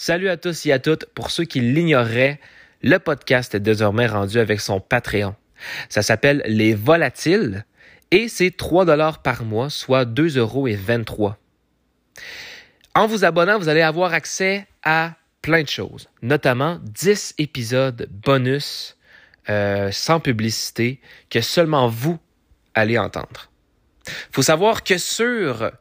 [0.00, 1.06] Salut à tous et à toutes.
[1.06, 2.38] Pour ceux qui l'ignoreraient,
[2.82, 5.34] le podcast est désormais rendu avec son Patreon.
[5.88, 7.64] Ça s'appelle Les Volatiles
[8.12, 11.36] et c'est 3 dollars par mois, soit 2 euros et 23.
[12.94, 18.96] En vous abonnant, vous allez avoir accès à plein de choses, notamment 10 épisodes bonus
[19.50, 22.20] euh, sans publicité que seulement vous
[22.72, 23.50] allez entendre.
[24.30, 25.72] Faut savoir que sur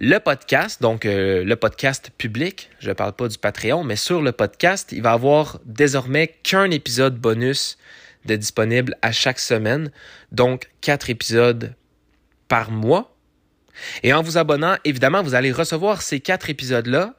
[0.00, 4.22] le podcast, donc euh, le podcast public, je ne parle pas du Patreon, mais sur
[4.22, 7.78] le podcast, il va avoir désormais qu'un épisode bonus
[8.24, 9.90] de disponible à chaque semaine,
[10.30, 11.74] donc quatre épisodes
[12.46, 13.16] par mois.
[14.04, 17.14] Et en vous abonnant, évidemment, vous allez recevoir ces quatre épisodes-là,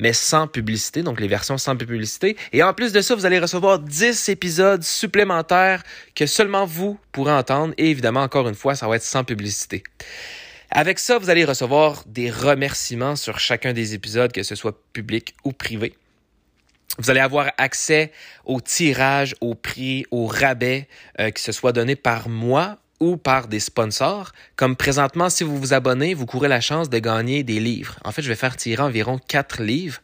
[0.00, 2.36] mais sans publicité, donc les versions sans publicité.
[2.52, 5.84] Et en plus de ça, vous allez recevoir 10 épisodes supplémentaires
[6.16, 7.74] que seulement vous pourrez entendre.
[7.78, 9.84] Et évidemment, encore une fois, ça va être sans publicité.
[10.70, 15.34] Avec ça, vous allez recevoir des remerciements sur chacun des épisodes, que ce soit public
[15.44, 15.94] ou privé.
[16.98, 18.12] Vous allez avoir accès
[18.44, 20.88] au tirage, au prix, au rabais,
[21.20, 24.32] euh, que ce soit donné par moi ou par des sponsors.
[24.56, 27.96] Comme présentement, si vous vous abonnez, vous courez la chance de gagner des livres.
[28.04, 30.00] En fait, je vais faire tirer environ quatre livres.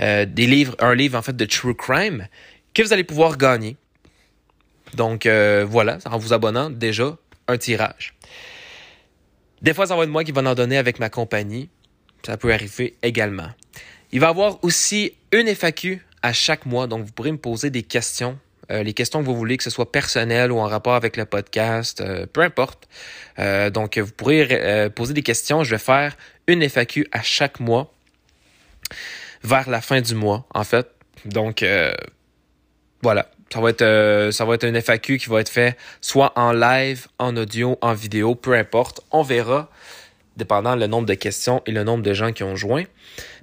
[0.00, 2.26] Euh, des livres, un livre en fait de True Crime
[2.72, 3.76] que vous allez pouvoir gagner.
[4.94, 7.16] Donc euh, voilà, en vous abonnant, déjà
[7.48, 8.14] un tirage.
[9.62, 11.68] Des fois, ça va être moi qui va en donner avec ma compagnie.
[12.24, 13.50] Ça peut arriver également.
[14.12, 17.70] Il va y avoir aussi une FAQ à chaque mois, donc vous pourrez me poser
[17.70, 18.38] des questions.
[18.70, 21.24] Euh, les questions que vous voulez, que ce soit personnelles ou en rapport avec le
[21.24, 22.88] podcast, euh, peu importe.
[23.38, 25.64] Euh, donc, vous pourrez poser des questions.
[25.64, 27.92] Je vais faire une FAQ à chaque mois
[29.42, 30.88] vers la fin du mois, en fait.
[31.24, 31.64] Donc,
[33.02, 33.30] voilà.
[33.52, 36.52] Ça va être euh, ça va être un FAQ qui va être fait soit en
[36.52, 39.00] live, en audio, en vidéo, peu importe.
[39.10, 39.70] On verra,
[40.36, 42.84] dépendant le nombre de questions et le nombre de gens qui ont joint.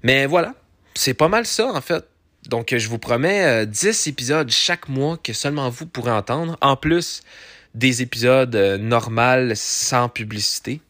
[0.03, 0.53] Mais voilà,
[0.93, 2.05] c'est pas mal ça en fait.
[2.47, 6.77] Donc je vous promets 10 euh, épisodes chaque mois que seulement vous pourrez entendre, en
[6.77, 7.21] plus
[7.75, 10.81] des épisodes euh, normaux sans publicité.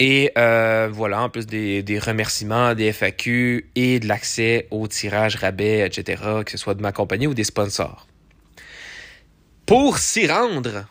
[0.00, 5.36] Et euh, voilà, en plus des, des, remerciements, des FAQ et de l'accès au tirage
[5.36, 8.06] rabais, etc., que ce soit de ma compagnie ou des sponsors.
[9.66, 10.86] Pour s'y rendre,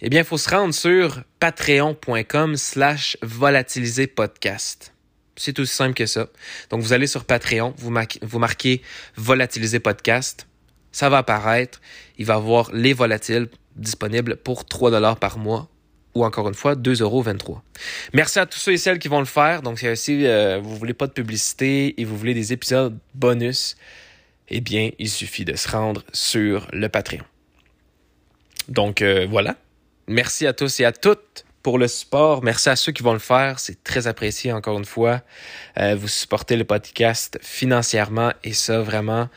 [0.00, 4.94] eh bien, il faut se rendre sur patreon.com slash volatiliser podcast.
[5.34, 6.28] C'est aussi simple que ça.
[6.70, 8.82] Donc, vous allez sur Patreon, vous, vous marquez
[9.16, 10.46] volatiliser podcast.
[10.92, 11.80] Ça va apparaître.
[12.16, 15.68] Il va y avoir les volatiles disponibles pour 3 dollars par mois
[16.22, 17.24] encore une fois 2,23 euros.
[18.12, 19.62] Merci à tous ceux et celles qui vont le faire.
[19.62, 23.76] Donc, si euh, vous voulez pas de publicité et vous voulez des épisodes bonus,
[24.48, 27.24] eh bien, il suffit de se rendre sur le Patreon.
[28.68, 29.56] Donc, euh, voilà.
[30.06, 32.42] Merci à tous et à toutes pour le support.
[32.42, 33.58] Merci à ceux qui vont le faire.
[33.58, 35.22] C'est très apprécié, encore une fois.
[35.78, 39.28] Euh, vous supportez le podcast financièrement et ça, vraiment,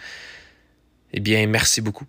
[1.13, 2.05] eh bien, merci beaucoup.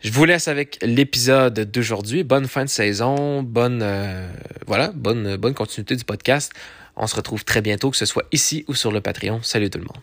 [0.00, 2.24] Je vous laisse avec l'épisode d'aujourd'hui.
[2.24, 4.32] Bonne fin de saison, bonne euh,
[4.66, 6.52] voilà, bonne bonne continuité du podcast.
[6.96, 9.42] On se retrouve très bientôt, que ce soit ici ou sur le Patreon.
[9.42, 10.02] Salut tout le monde.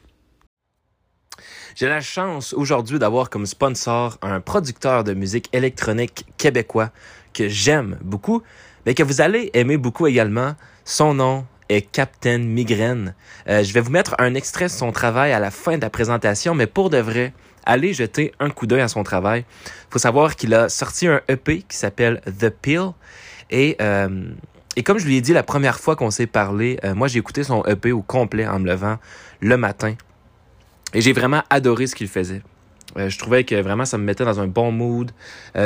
[1.76, 6.92] J'ai la chance aujourd'hui d'avoir comme sponsor un producteur de musique électronique québécois
[7.34, 8.44] que j'aime beaucoup,
[8.86, 10.54] mais que vous allez aimer beaucoup également.
[10.86, 13.16] Son nom est Captain Migraine.
[13.50, 15.90] Euh, je vais vous mettre un extrait de son travail à la fin de la
[15.90, 17.34] présentation, mais pour de vrai,
[17.68, 19.46] allez jeter un coup d'œil à son travail.
[19.66, 22.92] Il faut savoir qu'il a sorti un EP qui s'appelle The Pill.
[23.52, 24.32] Et, euh,
[24.76, 27.20] et comme je lui ai dit la première fois qu'on s'est parlé, euh, moi j'ai
[27.20, 28.98] écouté son EP au complet en me levant
[29.42, 29.94] le matin.
[30.94, 32.42] Et j'ai vraiment adoré ce qu'il faisait.
[32.98, 35.12] Euh, je trouvais que vraiment ça me mettait dans un bon mood.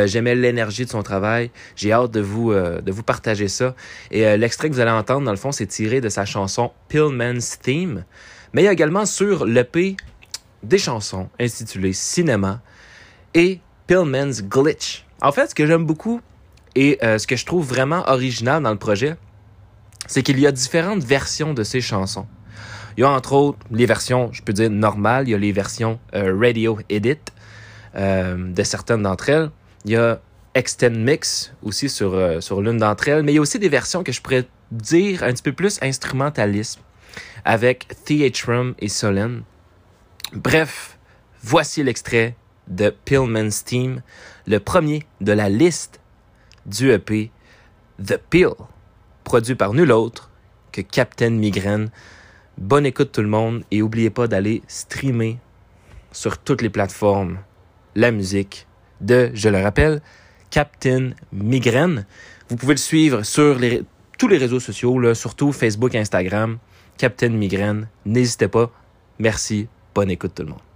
[0.05, 1.51] J'aimais l'énergie de son travail.
[1.75, 3.75] J'ai hâte de vous de vous partager ça.
[4.09, 7.59] Et l'extrait que vous allez entendre dans le fond, c'est tiré de sa chanson Pillman's
[7.59, 8.05] Theme.
[8.53, 9.95] Mais il y a également sur l'EP
[10.63, 12.61] des chansons intitulées Cinéma
[13.33, 15.05] et Pillman's Glitch.
[15.21, 16.21] En fait, ce que j'aime beaucoup
[16.75, 19.15] et euh, ce que je trouve vraiment original dans le projet,
[20.07, 22.27] c'est qu'il y a différentes versions de ces chansons.
[22.97, 25.27] Il y a entre autres les versions, je peux dire, normales.
[25.27, 27.17] Il y a les versions euh, radio edit
[27.95, 29.49] euh, de certaines d'entre elles.
[29.85, 30.19] Il y a
[30.53, 33.23] Extend Mix aussi sur, sur l'une d'entre elles.
[33.23, 35.79] Mais il y a aussi des versions que je pourrais dire un petit peu plus
[35.81, 36.81] instrumentalisme
[37.45, 39.43] avec Theatrum et Solène.
[40.33, 40.97] Bref,
[41.43, 42.35] voici l'extrait
[42.67, 44.01] de Pillman's Team,
[44.47, 45.99] le premier de la liste
[46.65, 47.31] du EP
[48.01, 48.51] The Pill,
[49.25, 50.29] produit par nul autre
[50.71, 51.89] que Captain Migraine.
[52.57, 55.37] Bonne écoute tout le monde et n'oubliez pas d'aller streamer
[56.13, 57.39] sur toutes les plateformes
[57.95, 58.67] la musique
[59.01, 60.01] de, je le rappelle,
[60.49, 62.05] Captain Migraine.
[62.47, 63.59] Vous pouvez le suivre sur
[64.17, 66.57] tous les réseaux sociaux, surtout Facebook, Instagram,
[66.97, 67.89] Captain Migraine.
[68.05, 68.71] N'hésitez pas,
[69.21, 70.70] Merci, bonne écoute tout le monde.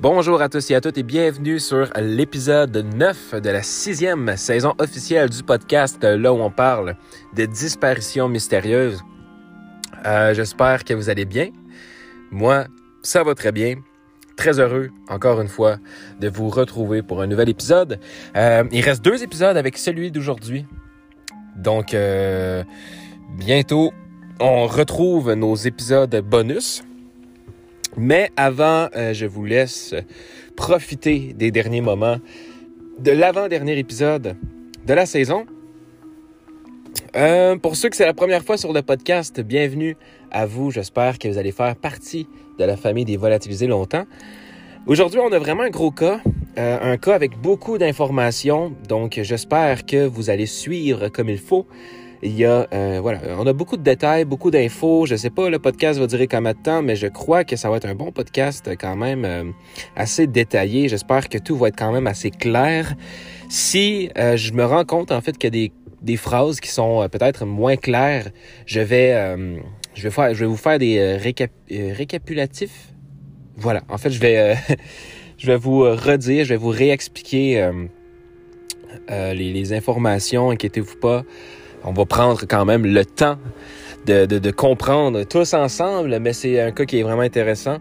[0.00, 4.74] Bonjour à tous et à toutes et bienvenue sur l'épisode 9 de la sixième saison
[4.78, 6.96] officielle du podcast, là où on parle
[7.36, 9.00] de disparitions mystérieuses.
[10.04, 11.50] Euh, J'espère que vous allez bien.
[12.32, 12.64] Moi,
[13.02, 13.76] ça va très bien.
[14.36, 15.76] Très heureux, encore une fois,
[16.20, 18.00] de vous retrouver pour un nouvel épisode.
[18.36, 20.66] Euh, il reste deux épisodes avec celui d'aujourd'hui.
[21.54, 22.64] Donc, euh,
[23.38, 23.92] bientôt,
[24.40, 26.82] on retrouve nos épisodes bonus.
[27.96, 29.94] Mais avant, euh, je vous laisse
[30.56, 32.16] profiter des derniers moments
[32.98, 34.36] de l'avant-dernier épisode
[34.86, 35.44] de la saison.
[37.16, 39.96] Euh, pour ceux que c'est la première fois sur le podcast, bienvenue
[40.30, 40.70] à vous.
[40.70, 42.26] J'espère que vous allez faire partie
[42.58, 44.04] de la famille des volatilisés longtemps.
[44.86, 46.20] Aujourd'hui, on a vraiment un gros cas,
[46.58, 48.72] euh, un cas avec beaucoup d'informations.
[48.88, 51.66] Donc, j'espère que vous allez suivre comme il faut.
[52.24, 55.06] Il y a, euh, voilà, on a beaucoup de détails, beaucoup d'infos.
[55.06, 57.68] Je sais pas, le podcast va durer combien de temps, mais je crois que ça
[57.68, 59.44] va être un bon podcast quand même euh,
[59.96, 60.88] assez détaillé.
[60.88, 62.94] J'espère que tout va être quand même assez clair.
[63.48, 66.68] Si euh, je me rends compte en fait qu'il y a des, des phrases qui
[66.68, 68.30] sont peut-être moins claires,
[68.66, 69.36] je vais,
[69.94, 72.92] je vais faire, je vais vous faire des récapitulatifs.
[73.56, 74.56] Voilà, en fait, je vais,
[75.38, 77.68] je vais vous redire, je vais vous réexpliquer
[79.08, 80.50] les, les informations.
[80.50, 81.24] Inquiétez-vous pas
[81.84, 83.36] on va prendre quand même le temps
[84.06, 87.78] de, comprendre tous ensemble, mais c'est un cas qui est vraiment intéressant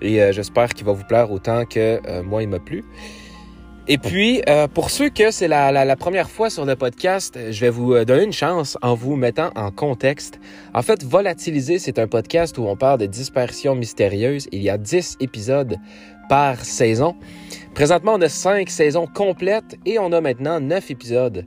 [0.00, 2.84] et euh, j'espère qu'il va vous plaire autant que euh, moi il m'a plu.
[3.88, 7.60] Et puis, euh, pour ceux que c'est la, la, première fois sur le podcast, je
[7.60, 10.38] vais vous donner une chance en vous mettant en contexte.
[10.74, 14.48] En fait, Volatiliser, c'est un podcast où on parle de disparitions mystérieuses.
[14.52, 15.76] Il y a 10 épisodes
[16.28, 17.16] par saison.
[17.74, 21.46] Présentement, on a 5 saisons complètes et on a maintenant 9 épisodes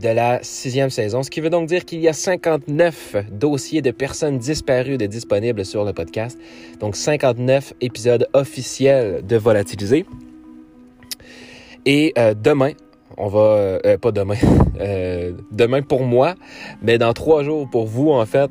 [0.00, 3.90] de la sixième saison, ce qui veut donc dire qu'il y a 59 dossiers de
[3.90, 6.38] personnes disparues de disponibles sur le podcast.
[6.80, 10.04] Donc 59 épisodes officiels de Volatiliser.
[11.86, 12.72] Et euh, demain,
[13.16, 13.40] on va...
[13.40, 14.34] Euh, euh, pas demain.
[15.52, 16.34] demain pour moi,
[16.82, 18.50] mais dans trois jours pour vous, en fait,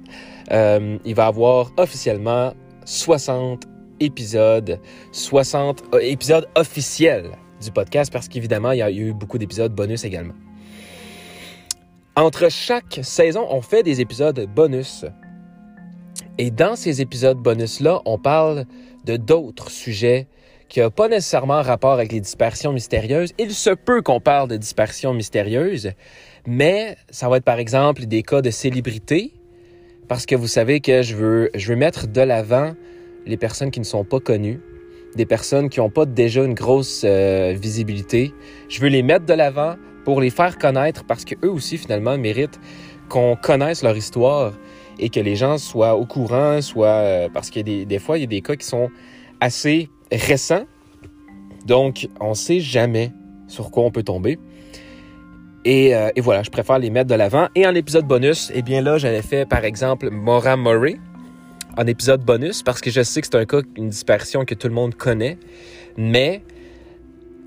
[0.49, 2.53] il va y avoir officiellement
[2.85, 3.67] 60
[3.99, 4.79] épisodes,
[5.11, 7.31] 60 épisodes officiels
[7.61, 10.33] du podcast, parce qu'évidemment, il y a eu beaucoup d'épisodes bonus également.
[12.15, 15.03] Entre chaque saison, on fait des épisodes bonus.
[16.37, 18.65] Et dans ces épisodes bonus-là, on parle
[19.03, 20.27] de d'autres sujets
[20.69, 23.33] qui n'ont pas nécessairement rapport avec les dispersions mystérieuses.
[23.39, 25.93] Il se peut qu'on parle de dispersions mystérieuses,
[26.45, 29.33] mais ça va être par exemple des cas de célébrité,
[30.07, 32.73] parce que vous savez que je veux, je veux mettre de l'avant
[33.25, 34.61] les personnes qui ne sont pas connues,
[35.15, 38.33] des personnes qui n'ont pas déjà une grosse euh, visibilité.
[38.69, 42.59] Je veux les mettre de l'avant pour les faire connaître parce qu'eux aussi, finalement, méritent
[43.09, 44.53] qu'on connaisse leur histoire
[44.99, 48.21] et que les gens soient au courant, soit euh, parce y a des, fois, il
[48.21, 48.89] y a des cas qui sont
[49.39, 50.65] assez récents.
[51.65, 53.11] Donc, on ne sait jamais
[53.47, 54.39] sur quoi on peut tomber.
[55.65, 57.47] Et, euh, et voilà, je préfère les mettre de l'avant.
[57.55, 60.97] Et en épisode bonus, eh bien là, j'avais fait, par exemple, Maura Murray
[61.77, 64.67] en épisode bonus parce que je sais que c'est un cas, une disparition que tout
[64.67, 65.37] le monde connaît.
[65.97, 66.43] Mais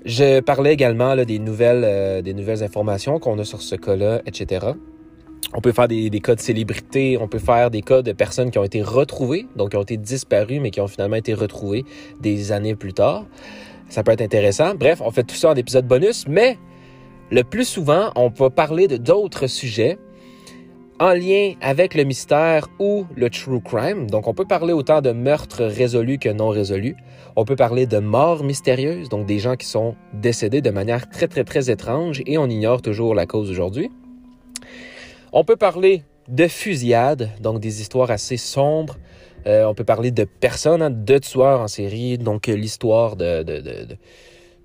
[0.05, 4.67] je parlais également des, euh, des nouvelles informations qu'on a sur ce cas-là, etc.
[5.53, 8.57] On peut faire des, cas de célébrités, on peut faire des cas de personnes qui
[8.57, 11.85] ont été retrouvées, donc qui ont été disparues, mais qui ont finalement été retrouvées
[12.19, 13.25] des années plus tard.
[13.89, 14.75] Ça peut être intéressant.
[14.75, 16.57] Bref, on fait tout ça en épisode bonus, mais
[17.31, 19.97] le plus souvent, on peut parler de d'autres sujets
[20.99, 24.09] en lien avec le mystère ou le true crime.
[24.09, 26.95] Donc, on peut parler autant de meurtres résolus que non résolus.
[27.39, 31.27] On peut parler de morts mystérieuses, donc des gens qui sont décédés de manière très,
[31.27, 33.91] très, très étrange et on ignore toujours la cause aujourd'hui.
[35.31, 38.97] On peut parler de fusillades, donc des histoires assez sombres.
[39.45, 43.87] Euh, on peut parler de personnes, de tueurs en série, donc l'histoire de, de, de,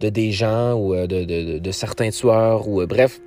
[0.01, 3.21] de, des gens ou euh, de, certains tueurs ou euh, bref,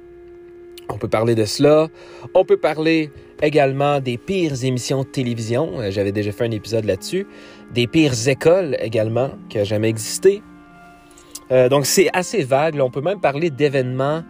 [0.89, 1.89] On peut parler de cela.
[2.33, 3.11] On peut parler
[3.43, 5.71] également des pires émissions de télévision.
[5.91, 7.27] J'avais déjà fait un épisode là-dessus.
[7.73, 10.41] Des pires écoles également qui n'ont jamais existé.
[11.51, 12.79] Euh, donc c'est assez vague.
[12.79, 14.23] On peut même parler d'événements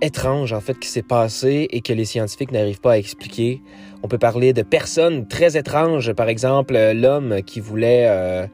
[0.00, 3.62] étranges en fait qui s'est passé et que les scientifiques n'arrivent pas à expliquer.
[4.02, 8.48] On peut parler de personnes très étranges, par exemple euh, l'homme qui voulait,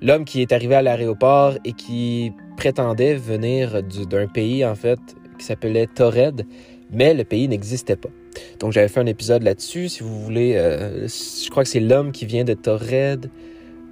[0.00, 4.98] l'homme qui est arrivé à l'aéroport et qui prétendait venir d'un pays en fait
[5.38, 6.46] qui s'appelait Torred,
[6.90, 8.10] mais le pays n'existait pas.
[8.58, 10.54] Donc j'avais fait un épisode là-dessus, si vous voulez.
[10.56, 13.30] Euh, je crois que c'est l'homme qui vient de Torred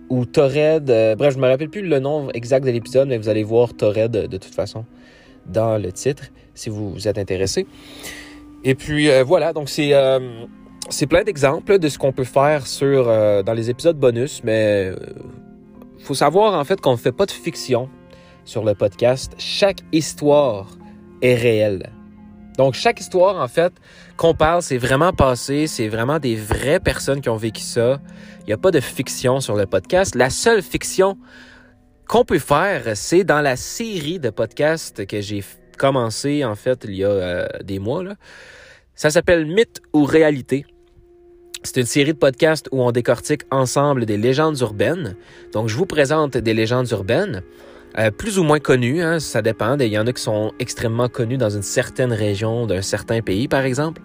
[0.09, 0.91] ou Torred.
[0.91, 3.75] Euh, bref, je me rappelle plus le nom exact de l'épisode, mais vous allez voir
[3.75, 4.85] Torred de toute façon
[5.47, 6.25] dans le titre
[6.55, 7.67] si vous, vous êtes intéressé.
[8.65, 9.93] Et puis euh, voilà, donc c'est
[10.91, 14.93] c'est plein d'exemples de ce qu'on peut faire sur dans les épisodes bonus, mais
[16.01, 17.89] faut savoir en fait qu'on ne fait pas de fiction
[18.45, 19.33] sur le podcast.
[19.39, 20.77] Chaque histoire
[21.23, 21.91] est réelle.
[22.57, 23.73] Donc, chaque histoire, en fait,
[24.17, 28.01] qu'on parle, c'est vraiment passé, c'est vraiment des vraies personnes qui ont vécu ça.
[28.41, 30.15] Il n'y a pas de fiction sur le podcast.
[30.15, 31.19] La seule fiction
[32.09, 35.43] qu'on peut faire, c'est dans la série de podcasts que j'ai
[35.79, 38.05] commencé, en fait, il y a euh, des mois.
[38.95, 40.67] Ça s'appelle Mythe ou réalité.
[41.63, 45.17] C'est une série de podcasts où on décortique ensemble des légendes urbaines.
[45.53, 47.43] Donc, je vous présente des légendes urbaines.
[47.99, 49.79] Euh, plus ou moins connus, hein, ça dépend.
[49.79, 53.47] Il y en a qui sont extrêmement connus dans une certaine région d'un certain pays,
[53.47, 54.03] par exemple.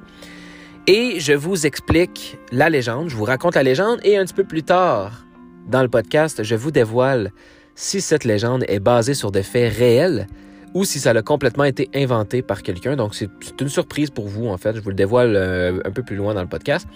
[0.86, 4.43] Et je vous explique la légende, je vous raconte la légende et un petit peu
[4.43, 5.25] plus tard
[5.67, 7.31] dans le podcast, je vous dévoile
[7.75, 10.27] si cette légende est basée sur des faits réels
[10.74, 12.96] ou si ça a complètement été inventé par quelqu'un.
[12.96, 13.29] Donc c'est
[13.62, 16.34] une surprise pour vous en fait, je vous le dévoile euh, un peu plus loin
[16.34, 16.88] dans le podcast.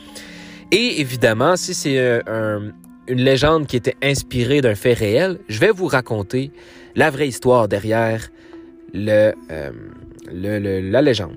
[0.71, 2.71] Et évidemment, si c'est euh,
[3.07, 6.51] une légende qui était inspirée d'un fait réel, je vais vous raconter
[6.95, 8.29] la vraie histoire derrière
[8.95, 9.31] euh,
[10.31, 11.36] la légende.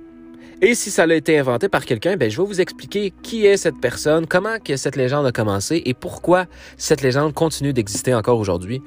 [0.62, 3.58] Et si ça a été inventé par quelqu'un, ben, je vais vous expliquer qui est
[3.58, 6.46] cette personne, comment cette légende a commencé et pourquoi
[6.78, 8.80] cette légende continue d'exister encore aujourd'hui.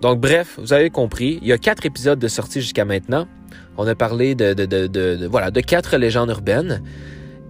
[0.00, 3.28] Donc bref, vous avez compris, il y a quatre épisodes de sortie jusqu'à maintenant.
[3.76, 6.82] On a parlé de, voilà, de quatre légendes urbaines.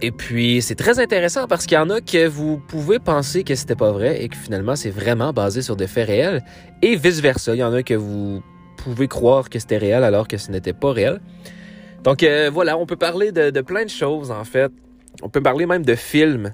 [0.01, 3.55] Et puis, c'est très intéressant parce qu'il y en a que vous pouvez penser que
[3.55, 6.43] c'était pas vrai et que finalement, c'est vraiment basé sur des faits réels.
[6.81, 8.43] Et vice-versa, il y en a que vous
[8.77, 11.21] pouvez croire que c'était réel alors que ce n'était pas réel.
[12.03, 14.71] Donc euh, voilà, on peut parler de, plein de choses en fait.
[15.23, 16.53] On peut parler même de films,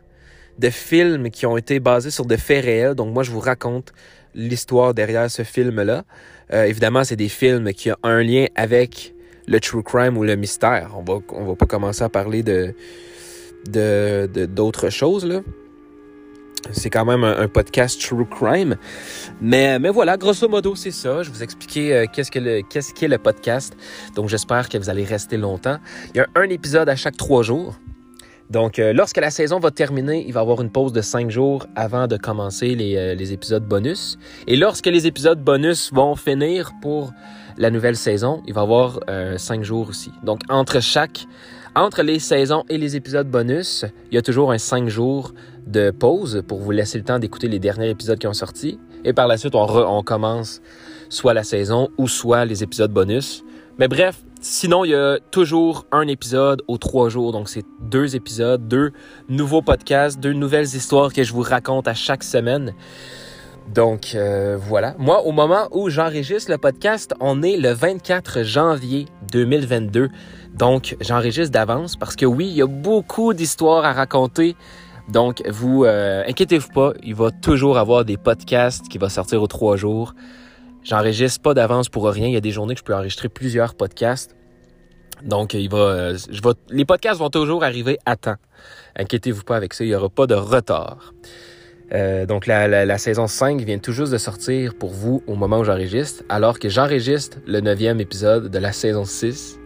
[0.59, 2.93] de films qui ont été basés sur des faits réels.
[2.93, 3.91] Donc moi, je vous raconte
[4.35, 6.03] l'histoire derrière ce film-là.
[6.53, 9.15] Euh, évidemment, c'est des films qui ont un lien avec
[9.47, 10.91] le true crime ou le mystère.
[10.95, 12.75] On va, on va pas commencer à parler de
[13.65, 15.41] d'autres choses là.
[16.71, 18.77] C'est quand même un, podcast true crime.
[19.41, 21.23] Mais, mais voilà, grosso modo, c'est ça.
[21.23, 23.75] Je vous expliquer euh, qu'est-ce que le, qu'est-ce qu'est le podcast.
[24.15, 25.77] Donc, j'espère que vous allez rester longtemps.
[26.13, 27.79] Il y a un épisode à chaque trois jours.
[28.49, 31.31] Donc, euh, lorsque la saison va terminer, il va y avoir une pause de cinq
[31.31, 34.19] jours avant de commencer les, euh, les épisodes bonus.
[34.45, 37.11] Et lorsque les épisodes bonus vont finir pour
[37.57, 38.99] la nouvelle saison, il va y avoir
[39.37, 40.11] cinq jours aussi.
[40.23, 41.27] Donc, entre chaque
[41.75, 45.33] entre les saisons et les épisodes bonus, il y a toujours un 5 jours
[45.65, 48.79] de pause pour vous laisser le temps d'écouter les derniers épisodes qui ont sorti.
[49.05, 50.61] Et par la suite, on, on commence
[51.09, 53.43] soit la saison ou soit les épisodes bonus.
[53.77, 57.31] Mais bref, sinon, il y a toujours un épisode aux trois jours.
[57.31, 58.91] Donc, c'est deux épisodes, deux
[59.29, 62.73] nouveaux podcasts, deux nouvelles histoires que je vous raconte à chaque semaine.
[63.73, 64.95] Donc, euh, voilà.
[64.97, 70.09] Moi, au moment où j'enregistre le podcast, on est le 24 janvier 2022.
[70.53, 74.55] Donc, j'enregistre d'avance parce que oui, il y a beaucoup d'histoires à raconter.
[75.09, 79.47] Donc, vous euh, inquiétez-vous pas, il va toujours avoir des podcasts qui vont sortir aux
[79.47, 80.13] trois jours.
[80.83, 82.27] J'enregistre pas d'avance pour rien.
[82.27, 84.35] Il y a des journées que je peux enregistrer plusieurs podcasts.
[85.23, 88.37] Donc, il va, euh, je les podcasts vont toujours arriver à temps.
[88.95, 91.13] Inquiétez-vous pas avec ça, il n'y aura pas de retard.
[91.93, 95.63] Euh, donc, la, saison 5 vient tout juste de sortir pour vous au moment où
[95.63, 99.60] j'enregistre, alors que j'enregistre le neuvième épisode de la saison 6.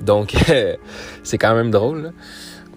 [0.00, 0.34] Donc,
[1.22, 2.12] c'est quand même drôle.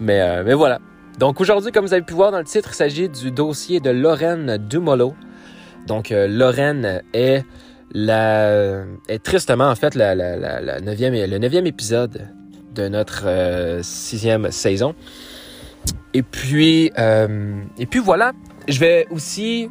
[0.00, 0.80] Mais, euh, mais voilà.
[1.18, 3.90] Donc aujourd'hui, comme vous avez pu voir dans le titre, il s'agit du dossier de
[3.90, 5.14] Lorraine Dumolo.
[5.86, 7.44] Donc euh, Lorraine est
[7.92, 12.28] la est tristement en fait la, la, la, le neuvième épisode
[12.74, 14.94] de notre euh, sixième saison.
[16.14, 18.32] Et puis et puis voilà,
[18.66, 19.68] je vais aussi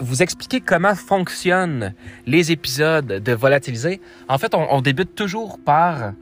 [0.00, 1.94] vous expliquer comment fonctionnent
[2.26, 4.00] les épisodes de Volatiliser.
[4.28, 6.12] En fait, on débute toujours par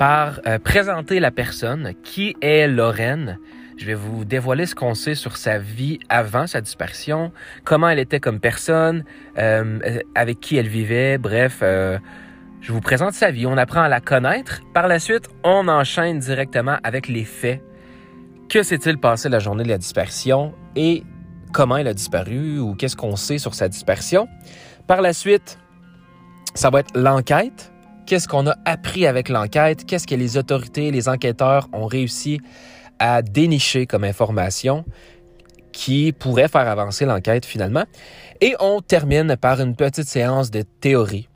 [0.00, 3.38] par euh, présenter la personne, qui est Lorraine.
[3.76, 7.32] Je vais vous dévoiler ce qu'on sait sur sa vie avant sa disparition,
[7.64, 9.04] comment elle était comme personne,
[9.36, 11.98] euh, avec qui elle vivait, bref, euh,
[12.62, 14.62] Je vous présente sa vie, on apprend à la connaître.
[14.72, 17.62] Par la suite, on enchaîne directement avec les faits.
[18.48, 21.04] Que s'est-il passé la journée de la disparition et
[21.52, 24.28] comment il a disparu ou qu'est-ce qu'on sait sur sa disparition?
[24.86, 25.58] Par la suite,
[26.54, 27.70] ça va être l'enquête.
[28.06, 29.84] Qu'est-ce qu'on a appris avec l'enquête?
[29.86, 32.40] Qu'est-ce que les autorités, les enquêteurs ont réussi
[32.98, 34.84] à dénicher comme information
[35.72, 37.84] qui pourrait faire avancer l'enquête finalement.
[38.40, 41.28] Et on termine par une petite séance de théorie.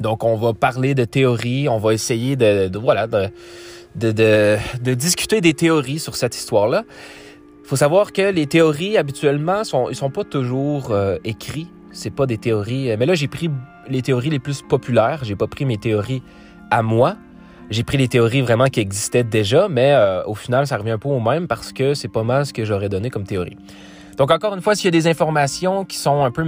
[0.00, 5.98] Donc on va parler de théorie, on va essayer de, voilà de, discuter des théories
[5.98, 6.84] sur cette histoire-là.
[7.64, 12.26] Il faut savoir que les théories habituellement sont sont pas toujours euh, écrits c'est pas
[12.26, 12.96] des théories.
[12.96, 13.50] Mais là, j'ai pris
[13.88, 15.20] les théories les plus populaires.
[15.22, 16.22] J'ai pas pris mes théories
[16.70, 17.16] à moi.
[17.70, 20.98] J'ai pris les théories vraiment qui existaient déjà, mais euh, au final, ça revient un
[20.98, 23.56] peu au même parce que c'est pas mal ce que j'aurais donné comme théorie.
[24.16, 26.44] Donc, encore une fois, s'il y a des informations qui sont un peu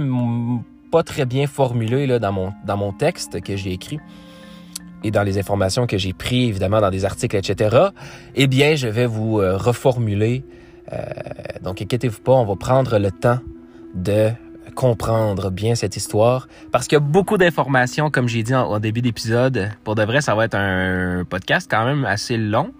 [0.91, 3.99] pas très bien formulées là, dans, mon, dans mon texte que j'ai écrit
[5.03, 7.87] et dans les informations que j'ai prises, évidemment, dans des articles, etc.,
[8.35, 10.43] eh bien, je vais vous euh, reformuler.
[10.91, 10.97] Euh,
[11.63, 13.39] donc, inquiétez-vous pas, on va prendre le temps
[13.95, 14.29] de
[14.75, 19.01] comprendre bien cette histoire parce qu'il y a beaucoup d'informations, comme j'ai dit en, début
[19.01, 19.69] d'épisode.
[19.83, 22.73] Pour de vrai, ça va être un podcast quand même assez long.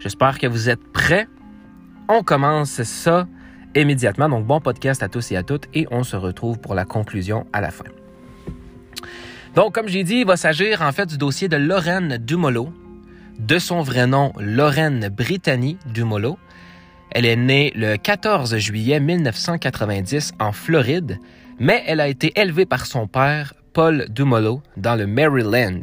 [0.00, 1.28] J'espère que vous êtes prêts.
[2.08, 3.26] On commence ça
[3.74, 4.28] immédiatement.
[4.28, 7.46] Donc, bon podcast à tous et à toutes et on se retrouve pour la conclusion
[7.52, 7.84] à la fin.
[9.54, 12.72] Donc, comme j'ai dit, il va s'agir en fait du dossier de Lorraine Dumolo,
[13.38, 16.38] de son vrai nom Lorraine Brittany Dumolo,
[17.14, 21.20] elle est née le 14 juillet 1990 en Floride,
[21.60, 25.82] mais elle a été élevée par son père, Paul Dumolo, dans le Maryland.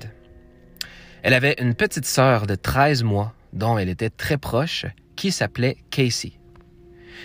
[1.24, 4.86] Elle avait une petite sœur de 13 mois dont elle était très proche,
[5.16, 6.34] qui s'appelait Casey.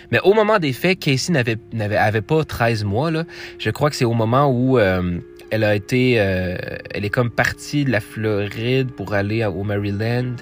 [0.09, 3.11] Mais au moment des faits, Casey n'avait, pas 13 mois.
[3.59, 5.19] Je crois que c'est au moment où euh,
[5.51, 6.21] elle a été...
[6.21, 6.55] Euh,
[6.93, 10.35] elle est comme partie de la Floride pour aller au Maryland.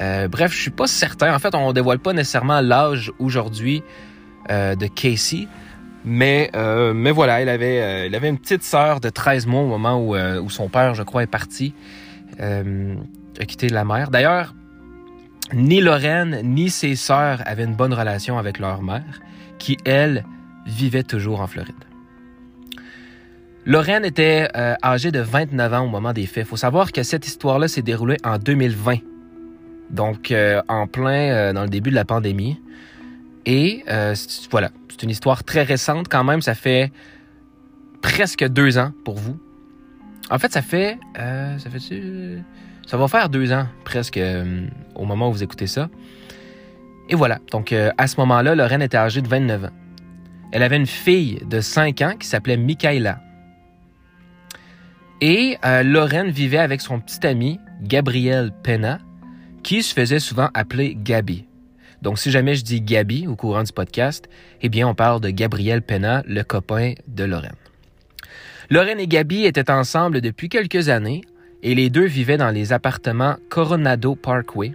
[0.00, 1.34] Euh, bref, je suis pas certain.
[1.34, 3.82] En fait, on dévoile pas nécessairement l'âge aujourd'hui
[4.50, 5.46] euh, de Casey.
[6.04, 9.98] Mais, euh, mais voilà, il avait, avait une petite sœur de 13 mois au moment
[9.98, 11.72] où, où son père, je crois, est parti,
[12.38, 14.10] a quitté la mère.
[14.10, 14.54] D'ailleurs,
[15.54, 19.20] ni Lorraine ni ses sœurs avaient une bonne relation avec leur mère,
[19.58, 20.24] qui, elle,
[20.66, 21.74] vivait toujours en Floride.
[23.64, 24.48] Lorraine était
[24.82, 26.44] âgée de 29 ans au moment des faits.
[26.44, 28.98] Il faut savoir que cette histoire-là s'est déroulée en 2020.
[29.90, 32.60] Donc, euh, en plein euh, dans le début de la pandémie.
[33.46, 34.14] Et euh,
[34.50, 36.40] voilà, c'est une histoire très récente quand même.
[36.40, 36.92] Ça fait
[38.02, 39.38] presque deux ans pour vous.
[40.30, 40.98] En fait, ça fait...
[41.14, 42.42] ça fait
[42.86, 44.18] Ça va faire deux ans presque
[44.94, 45.90] au moment où vous écoutez ça.
[47.10, 49.70] Et voilà, donc à ce moment-là, Lorraine était âgée de 29 ans.
[50.52, 53.20] Elle avait une fille de 5 ans qui s'appelait Michaela.
[55.20, 59.00] Et Lorraine vivait avec son petit ami, Gabriel Pena,
[59.64, 61.46] qui se faisait souvent appeler Gabi.
[62.02, 64.28] Donc, si jamais je dis Gabi au courant du podcast,
[64.62, 67.56] eh bien, on parle de Gabriel Pena, le copain de Lorraine.
[68.70, 71.22] Lorraine et Gabi étaient ensemble depuis quelques années
[71.62, 74.74] et les deux vivaient dans les appartements Coronado Parkway.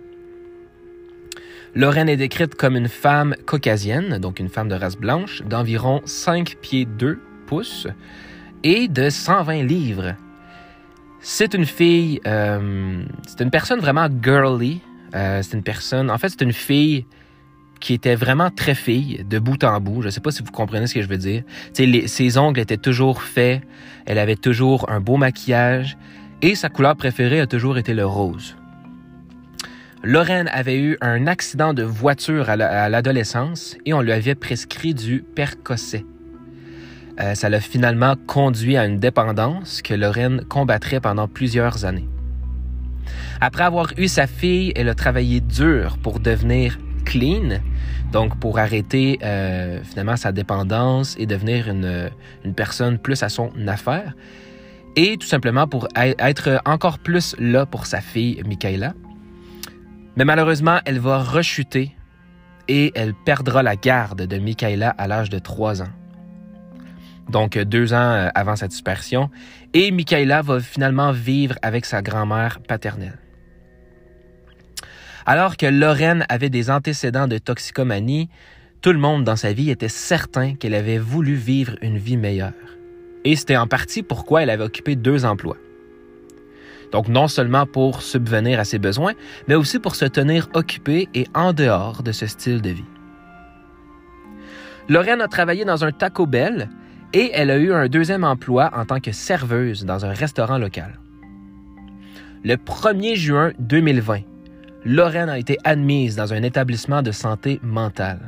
[1.76, 6.58] Lorraine est décrite comme une femme caucasienne, donc une femme de race blanche, d'environ 5
[6.62, 7.88] pieds 2 pouces
[8.64, 10.16] et de 120 livres.
[11.22, 14.82] C'est une fille, euh, c'est une personne vraiment girly.
[15.16, 17.06] Euh, c'est une personne, en fait, c'est une fille
[17.80, 20.02] qui était vraiment très fille, de bout en bout.
[20.02, 21.44] Je ne sais pas si vous comprenez ce que je veux dire.
[21.74, 23.62] Ses ongles étaient toujours faits,
[24.06, 25.98] elle avait toujours un beau maquillage
[26.42, 28.56] et sa couleur préférée a toujours été le rose.
[30.04, 35.24] Lorraine avait eu un accident de voiture à l'adolescence et on lui avait prescrit du
[35.36, 36.06] Percocet.
[37.20, 42.08] Euh, ça l'a finalement conduit à une dépendance que Lorraine combattrait pendant plusieurs années.
[43.42, 47.60] Après avoir eu sa fille, elle a travaillé dur pour devenir clean,
[48.12, 52.10] donc pour arrêter euh, finalement sa dépendance et devenir une,
[52.56, 54.14] personne plus à son affaire,
[54.96, 58.94] et tout simplement pour être encore plus là pour sa fille Michaela.
[60.16, 61.96] Mais malheureusement, elle va rechuter
[62.68, 65.90] et elle perdra la garde de Michaela à l'âge de 3 ans
[67.30, 69.30] donc deux ans euh, avant sa dispersion,
[69.74, 73.18] et Michaela va finalement vivre avec sa grand-mère paternelle.
[75.26, 78.30] Alors que Lorraine avait des antécédents de toxicomanie,
[78.82, 82.54] tout le monde dans sa vie était certain qu'elle avait voulu vivre une vie meilleure.
[83.26, 85.58] Et c'était en partie pourquoi elle avait occupé deux emplois.
[86.92, 89.14] Donc non seulement pour subvenir à ses besoins,
[89.48, 92.86] mais aussi pour se tenir occupée et en dehors de ce style de vie.
[94.88, 96.70] Lorraine a travaillé dans un Taco Bell
[97.14, 101.00] et elle a eu un deuxième emploi en tant que serveuse dans un restaurant local.
[102.44, 104.22] le 1er juin 2020,
[104.86, 108.20] Lorraine a été admise dans un établissement de santé mentale.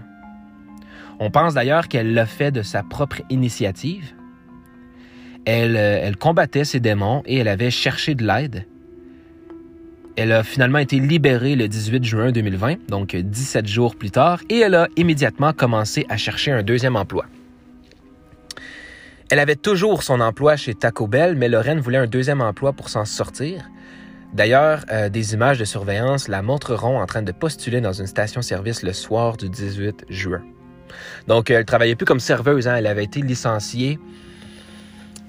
[1.20, 4.13] On pense d'ailleurs qu'elle l'a fait de sa propre initiative.
[5.46, 8.65] Elle, euh, elle, combattait ses démons et elle avait cherché de l'aide.
[10.17, 14.60] Elle a finalement été libérée le 18 juin 2020, donc 17 jours plus tard, et
[14.60, 17.26] elle a immédiatement commencé à chercher un deuxième emploi.
[19.32, 22.89] Elle avait toujours son emploi chez Taco Bell, mais Lorraine voulait un deuxième emploi pour
[22.89, 23.72] s'en sortir.
[24.34, 28.84] D'ailleurs, euh, des images de surveillance la montreront en train de postuler dans une station-service
[28.84, 30.41] le soir du 18 juin.
[31.30, 34.00] Donc, elle travaillait plus comme serveuse, hein, elle avait été licenciée.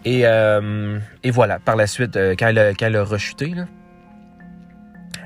[0.05, 0.99] Et, euh,
[1.31, 3.55] voilà, par la suite, euh, quand, elle a, rechuté,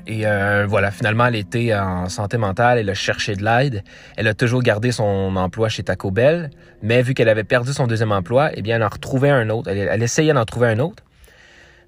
[0.09, 3.83] et euh, voilà, finalement, elle était en santé mentale, elle a cherché de l'aide.
[4.15, 6.49] Elle a toujours gardé son emploi chez Taco Bell,
[6.81, 9.69] mais vu qu'elle avait perdu son deuxième emploi, eh bien, elle en retrouvait un autre.
[9.69, 11.03] Elle, essayait d'en trouver un autre.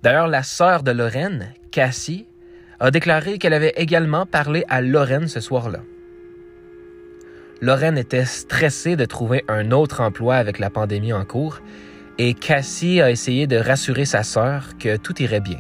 [0.04, 2.28] D'ailleurs, la sœur de Lorraine, Cassie,
[2.82, 5.80] a déclaré qu'elle avait également parlé à Lorraine ce soir-là.
[7.62, 11.62] Lorraine était stressée de trouver un autre emploi avec la pandémie en cours
[12.18, 15.60] et Cassie a essayé de rassurer sa sœur que tout irait bien.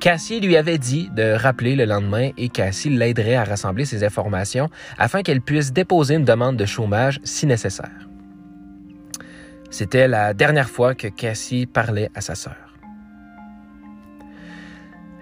[0.00, 4.68] Cassie lui avait dit de rappeler le lendemain et Cassie l'aiderait à rassembler ses informations
[4.98, 8.08] afin qu'elle puisse déposer une demande de chômage si nécessaire.
[9.70, 12.56] C'était la dernière fois que Cassie parlait à sa sœur.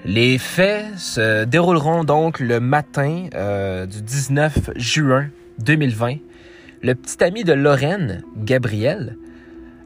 [0.05, 5.29] Les faits se dérouleront donc le matin euh, du 19 juin
[5.61, 6.17] 2020.
[6.83, 9.17] Le petit ami de Lorraine, Gabriel,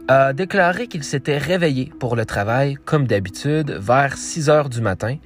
[0.09, 5.17] a déclaré qu'il s'était réveillé pour le travail, comme d'habitude, vers 6 heures du matin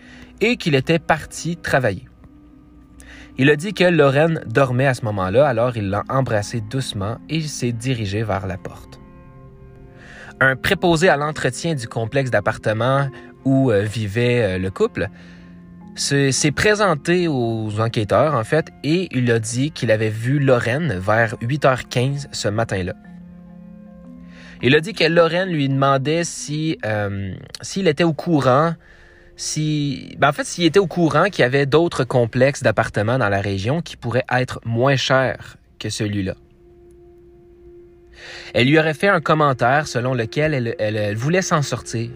[0.40, 2.08] et qu'il était parti travailler.
[3.38, 7.40] Il a dit que Lorraine dormait à ce moment-là, alors il l'a embrassé doucement et
[7.40, 9.00] s'est dirigé vers la porte.
[10.40, 13.08] Un préposé à l'entretien du complexe d'appartements
[13.44, 15.08] où euh, vivait euh, le couple
[15.94, 21.34] s'est présenté aux enquêteurs, en fait, et il a dit qu'il avait vu Lorraine vers
[21.42, 22.94] 8h15 ce matin-là.
[24.64, 28.74] Il a dit que Lorraine lui demandait si euh, s'il était au courant,
[29.34, 33.28] si ben en fait s'il était au courant qu'il y avait d'autres complexes d'appartements dans
[33.28, 36.36] la région qui pourraient être moins chers que celui-là.
[38.54, 42.10] Elle lui aurait fait un commentaire selon lequel elle, elle, voulait s'en sortir.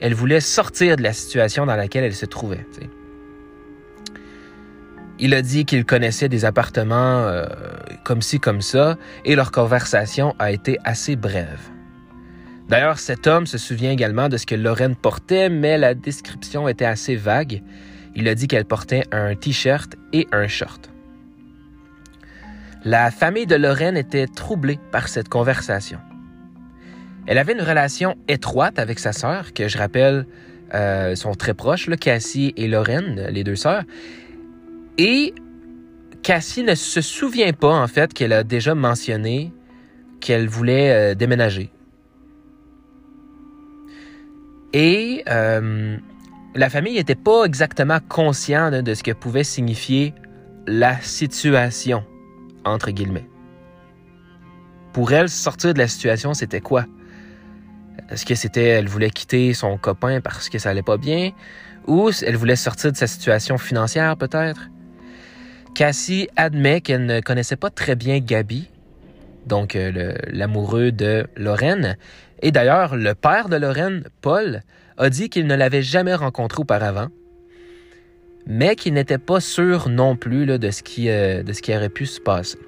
[0.00, 2.64] Elle voulait sortir de la situation dans laquelle elle se trouvait.
[5.18, 7.46] Il a dit qu'il connaissait des appartements euh,
[8.04, 11.70] comme ci, comme ça, et leur conversation a été assez brève.
[12.68, 16.84] D'ailleurs, cet homme se souvient également de ce que Lorraine portait, mais la description était
[16.84, 17.62] assez vague.
[18.14, 20.90] Il a dit qu'elle portait un t-shirt et un short.
[22.84, 25.98] La famille de Lorraine était troublée par cette conversation.
[27.26, 30.26] Elle avait une relation étroite avec sa sœur, que je rappelle
[30.74, 33.84] euh, sont très proches, Cassie et Lorraine, les deux sœurs,
[34.98, 35.34] et
[36.22, 39.52] Cassie ne se souvient pas, en fait, qu'elle a déjà mentionné
[40.20, 41.70] qu'elle voulait euh, déménager.
[44.72, 45.96] Et euh,
[46.54, 50.14] la famille n'était pas exactement consciente de ce que pouvait signifier
[50.66, 52.04] la situation,
[52.64, 53.28] entre guillemets.
[54.92, 56.86] Pour elle, sortir de la situation, c'était quoi?
[58.10, 61.32] Est-ce que c'était elle voulait quitter son copain parce que ça allait pas bien?
[61.86, 64.70] Ou elle voulait sortir de sa situation financière, peut-être?
[65.76, 68.70] Cassie admet qu'elle ne connaissait pas très bien Gabi,
[69.46, 71.98] donc euh, l'amoureux de Lorraine.
[72.40, 74.62] Et d'ailleurs, le père de Lorraine, Paul,
[74.96, 77.08] a dit qu'il ne l'avait jamais rencontré auparavant,
[78.46, 81.90] mais qu'il n'était pas sûr non plus de, ce qui, euh, de ce qui aurait
[81.90, 82.58] pu se passer.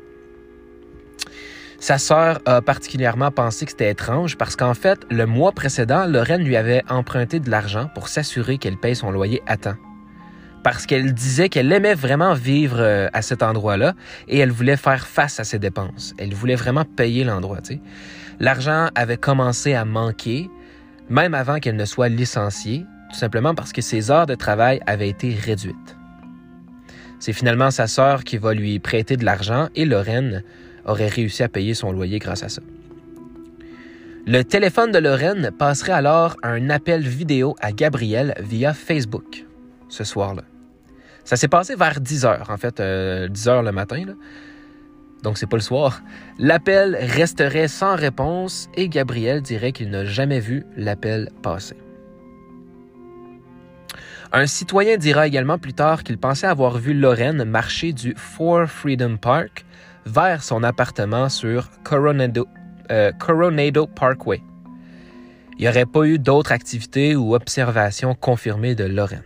[1.81, 6.45] Sa sœur a particulièrement pensé que c'était étrange parce qu'en fait, le mois précédent, Lorraine
[6.45, 9.77] lui avait emprunté de l'argent pour s'assurer qu'elle paye son loyer à temps
[10.71, 13.95] parce qu'elle disait qu'elle aimait vraiment vivre euh, à cet endroit-là
[14.29, 16.15] et elle voulait faire face à ses dépenses.
[16.19, 17.61] Elle voulait vraiment payer l'endroit.
[18.39, 20.51] L'argent avait commencé à manquer,
[21.09, 25.09] même avant qu'elle ne soit licenciée, tout simplement parce que ses heures de travail avaient
[25.09, 25.97] été réduites.
[27.19, 30.45] C'est finalement sa sœur qui va lui prêter de l'argent et Lorraine
[30.85, 32.61] aurait réussi à payer son loyer grâce à ça.
[34.27, 39.47] Le téléphone de Lorraine passerait alors un appel vidéo à Gabriel via Facebook
[39.89, 40.43] ce soir-là.
[41.29, 44.03] Ça s'est passé vers 10 heures, en fait, 10 euh, heures le matin.
[45.23, 46.01] Donc, c'est pas le soir.
[46.39, 51.77] L'appel resterait sans réponse et Gabriel dirait qu'il n'a jamais vu l'appel passer.
[54.33, 59.19] Un citoyen dira également plus tard qu'il pensait avoir vu Lorraine marcher du Four Freedom
[59.19, 59.67] Park
[60.07, 62.49] vers son appartement sur Coronado,
[62.91, 64.41] euh, Coronado Parkway.
[65.59, 69.25] il n'y aurait pas eu d'autres activités ou observations confirmées de Lorraine.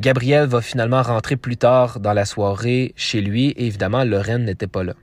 [0.00, 4.66] Gabriel va finalement rentrer plus tard dans la soirée chez lui et évidemment, Lorraine n'était
[4.66, 4.94] pas là.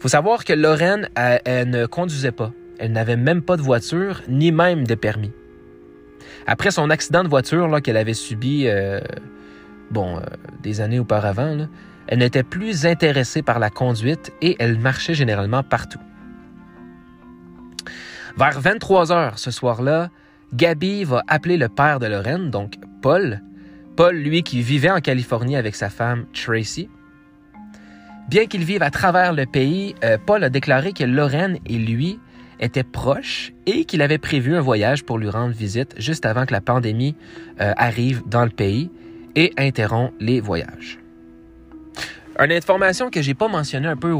[0.00, 2.52] faut savoir que Lorraine, elle, ne conduisait pas.
[2.78, 5.32] Elle n'avait même pas de voiture, ni même de permis.
[6.46, 9.00] Après son accident de voiture qu'elle avait subi euh,
[9.90, 10.20] bon, euh,
[10.62, 11.68] des années auparavant,
[12.06, 16.00] elle n'était plus intéressée par la conduite et elle marchait généralement partout.
[18.36, 20.10] Vers 23 heures ce soir-là,
[20.54, 23.42] Gabby va appeler le père de Lorraine, donc Paul.
[23.96, 26.88] Paul, lui, qui vivait en Californie avec sa femme Tracy.
[28.28, 32.18] Bien qu'il vive à travers le pays, euh, Paul a déclaré que Lorraine et lui
[32.60, 36.52] étaient proches et qu'il avait prévu un voyage pour lui rendre visite juste avant que
[36.52, 37.16] la pandémie
[37.60, 38.90] euh, arrive dans le pays
[39.34, 40.98] et interrompt les voyages.
[42.38, 44.14] Une information que j'ai pas mentionnée un peu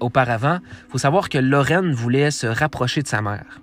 [0.00, 3.60] auparavant, il faut savoir que Lorraine voulait se rapprocher de sa mère.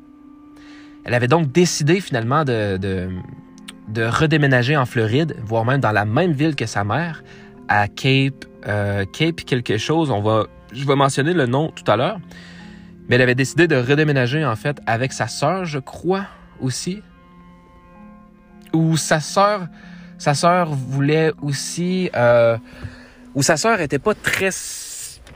[1.04, 6.32] Elle avait donc décidé finalement de, de, redéménager en Floride, voire même dans la même
[6.32, 7.24] ville que sa mère,
[7.68, 10.12] à Cape, euh, Cape quelque chose.
[10.12, 12.20] On va, je vais mentionner le nom tout à l'heure.
[13.10, 16.28] Mais elle avait décidé de redéménager en fait avec sa sœur, je crois
[16.62, 17.02] aussi.
[18.74, 19.68] Ou sa sœur,
[20.18, 22.58] sa sœur voulait aussi, euh,
[23.36, 24.52] ou sa sœur était pas très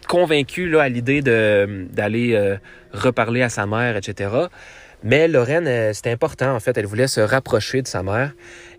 [0.07, 2.57] convaincue là, à l'idée d'aller euh,
[2.93, 4.29] reparler à sa mère, etc.
[5.03, 6.77] Mais Lorraine, euh, c'était important, en fait.
[6.77, 8.33] Elle voulait se rapprocher de sa mère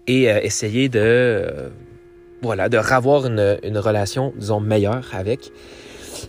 [0.07, 1.69] et euh, essayer de, euh,
[2.43, 5.53] voilà, de ravoir une, une, relation, disons, meilleure avec.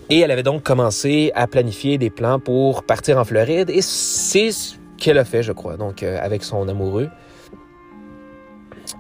[0.10, 3.70] Et elle avait donc commencé à planifier des plans pour partir en Floride.
[3.70, 7.10] Et c'est ce qu'elle a fait, je crois, donc avec son amoureux.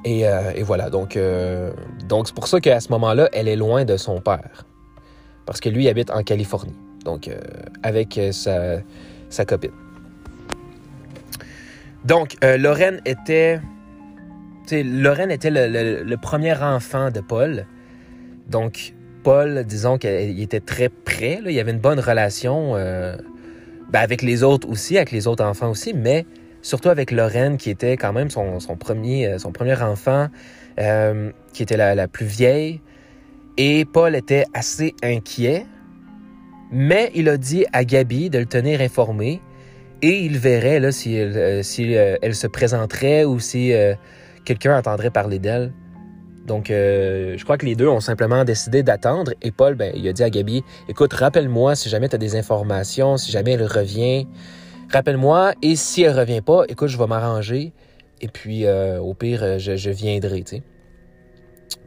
[0.06, 1.20] Et, et voilà, donc
[2.08, 4.66] donc c'est pour ça qu'à ce moment-là, elle est loin de son père.
[5.46, 7.30] Parce que lui habite en Californie, donc
[7.84, 8.78] avec sa,
[9.30, 9.72] sa copine.
[12.08, 13.60] Donc, euh, Lorraine était.
[14.72, 17.66] Lorraine était le, premier enfant de Paul.
[18.48, 18.94] Donc,
[19.24, 21.42] Paul, disons qu'il était très près.
[21.46, 23.18] Il avait une bonne relation euh,
[23.92, 26.26] ben, avec les autres aussi, avec les autres enfants aussi, mais
[26.62, 30.28] surtout avec Lorraine, qui était quand même son, premier, euh, premier enfant,
[31.52, 32.80] qui était la, la plus vieille.
[33.58, 35.66] Et Paul était assez inquiet,
[36.72, 39.42] mais il a dit à Gabi de le tenir informé
[40.02, 43.96] et il verrait là, si, elle, euh, si euh, elle se présenterait ou si euh,
[44.46, 45.74] quelqu'un entendrait parler d'elle.
[46.46, 49.34] Donc, je crois que les deux ont simplement décidé d'attendre.
[49.42, 52.38] Et Paul, ben, il a dit à Gabi, écoute, rappelle-moi si jamais tu as des
[52.38, 54.28] informations, si jamais elle revient.
[54.90, 55.52] Rappelle-moi.
[55.62, 57.74] Et si elle revient pas, écoute, je vais m'arranger.
[58.22, 60.46] Et puis, au pire, je, viendrai.
[60.46, 60.64] sais.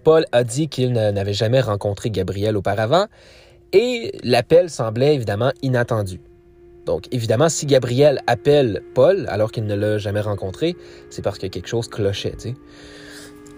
[0.04, 3.06] Paul a dit qu'il n'avait jamais rencontré Gabriel auparavant.
[3.72, 6.20] Et l'appel semblait évidemment inattendu.
[6.90, 10.74] Donc, évidemment, si Gabriel appelle Paul alors qu'il ne l'a jamais rencontré,
[11.08, 12.34] c'est parce que quelque chose clochait.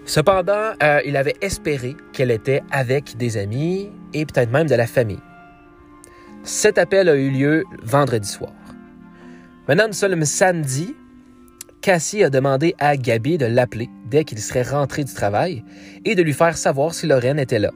[0.05, 4.85] Cependant, euh, il avait espéré qu'elle était avec des amis et peut-être même de la
[4.85, 5.17] famille.
[6.43, 8.53] Cet appel a eu lieu vendredi soir.
[9.67, 10.95] Maintenant, nous sommes samedi.
[11.81, 15.63] Cassie a demandé à Gabi de l'appeler dès qu'il serait rentré du travail
[16.05, 17.71] et de lui faire savoir si Lorraine était là.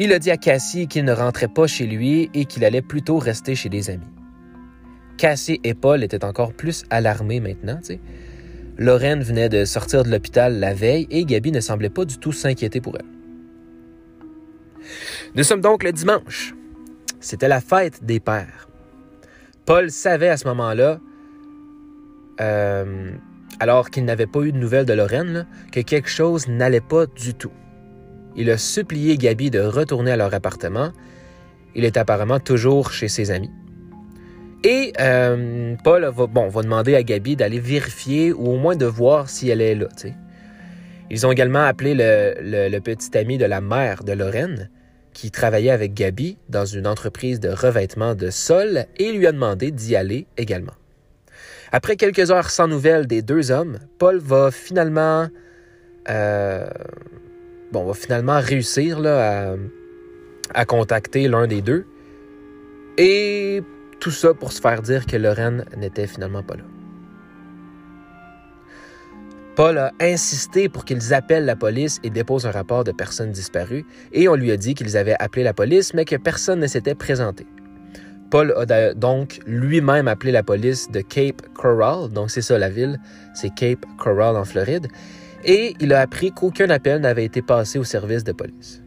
[0.00, 3.18] Il a dit à Cassie qu'il ne rentrait pas chez lui et qu'il allait plutôt
[3.18, 4.06] rester chez des amis.
[5.16, 7.80] Cassie et Paul étaient encore plus alarmés maintenant.
[8.76, 12.30] Lorraine venait de sortir de l'hôpital la veille et Gabi ne semblait pas du tout
[12.30, 13.06] s'inquiéter pour elle.
[15.34, 16.54] Nous sommes donc le dimanche.
[17.18, 18.68] C'était la fête des pères.
[19.66, 21.00] Paul savait à ce moment-là,
[22.40, 23.10] euh,
[23.58, 27.34] alors qu'il n'avait pas eu de nouvelles de Lorraine, que quelque chose n'allait pas du
[27.34, 27.52] tout.
[28.40, 30.92] Il a supplié Gabi de retourner à leur appartement.
[31.74, 33.50] Il est apparemment toujours chez ses amis.
[34.62, 39.48] Et euh, Paul va, demander à Gabi d'aller vérifier ou au moins de voir si
[39.48, 39.88] elle est là.
[41.10, 44.70] Ils ont également appelé le, le, petit ami de la mère de Lorraine,
[45.12, 49.72] qui travaillait avec Gabi dans une entreprise de revêtement de sol, et lui a demandé
[49.72, 50.74] d'y aller également.
[51.72, 55.26] Après quelques heures sans nouvelles des deux hommes, Paul va finalement
[56.08, 56.68] euh,
[57.72, 61.84] bon, on va finalement réussir à, contacter l'un des deux.
[62.96, 63.62] Et
[64.00, 66.64] tout ça pour se faire dire que Lorraine n'était finalement pas là.
[69.54, 73.84] Paul a insisté pour qu'ils appellent la police et déposent un rapport de personnes disparues,
[74.12, 76.94] et on lui a dit qu'ils avaient appelé la police, mais que personne ne s'était
[76.94, 77.44] présenté.
[78.30, 83.00] Paul a donc lui-même appelé la police de Cape Coral, donc c'est ça la ville,
[83.34, 84.86] c'est Cape Coral en Floride,
[85.44, 88.82] et il a appris qu'aucun appel n'avait été passé au service de police.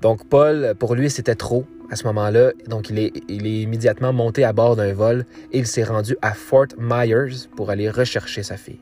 [0.00, 2.52] Donc Paul, pour lui, c'était trop à ce moment-là.
[2.66, 6.68] Donc il est, immédiatement monté à bord d'un vol et il s'est rendu à Fort
[6.78, 8.80] Myers pour aller rechercher sa fille.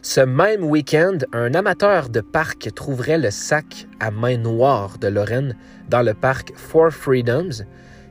[0.00, 5.56] Ce même week-end, un amateur de parc trouverait le sac à main noire de Lorraine
[5.88, 7.64] dans le parc Four Freedoms,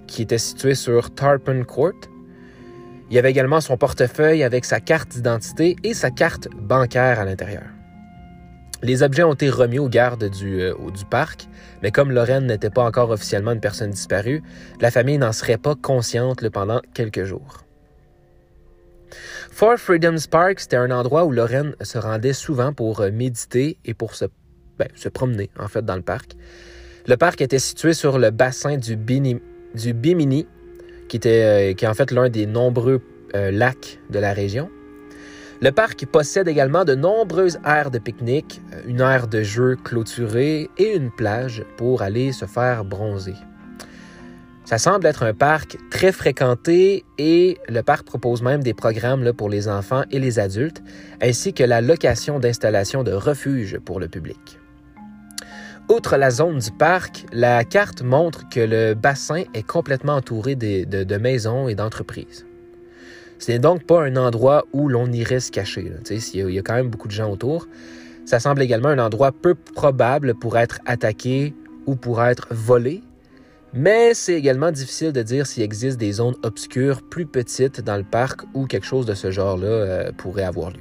[0.08, 2.11] qui était situé sur Tarpon Court.
[3.12, 7.26] Il y avait également son portefeuille avec sa carte d'identité et sa carte bancaire à
[7.26, 7.66] l'intérieur.
[8.84, 11.50] Les objets ont été remis aux gardes du, euh, du parc,
[11.84, 14.42] mais comme Lorraine n'était pas encore officiellement une personne disparue,
[14.80, 17.66] la famille n'en serait pas consciente pendant quelques jours.
[19.52, 23.94] Four Freedoms Park, c'était un endroit où Lorraine se rendait souvent pour euh, méditer et
[23.94, 24.24] pour se,
[24.80, 26.38] ben, se promener, en fait, dans le parc.
[27.08, 29.42] Le parc était situé sur le bassin du Bimini,
[31.26, 33.02] euh, qui est en fait l'un des nombreux
[33.36, 34.70] euh, lacs de la région.
[35.62, 40.96] Le parc possède également de nombreuses aires de pique-nique, une aire de jeu clôturée et
[40.96, 43.36] une plage pour aller se faire bronzer.
[44.66, 49.50] Ça semble être un parc très fréquenté et le parc propose même des programmes pour
[49.50, 50.82] les enfants et les adultes,
[51.22, 54.61] ainsi que la location d'installations de refuge pour le public.
[55.92, 61.18] Outre la zone du parc, la carte montre que le bassin est complètement entouré de,
[61.18, 62.46] maisons et d'entreprises.
[63.40, 65.92] Ce n'est donc pas un endroit où l'on irait se cacher.
[66.10, 67.68] Il y a quand même beaucoup de gens autour.
[68.24, 71.54] Ça semble également un endroit peu probable pour être attaqué
[71.86, 73.04] ou pour être volé,
[73.74, 78.06] mais c'est également difficile de dire s'il existe des zones obscures plus petites dans le
[78.06, 80.80] parc où quelque chose de ce genre-là euh, pourrait avoir lieu.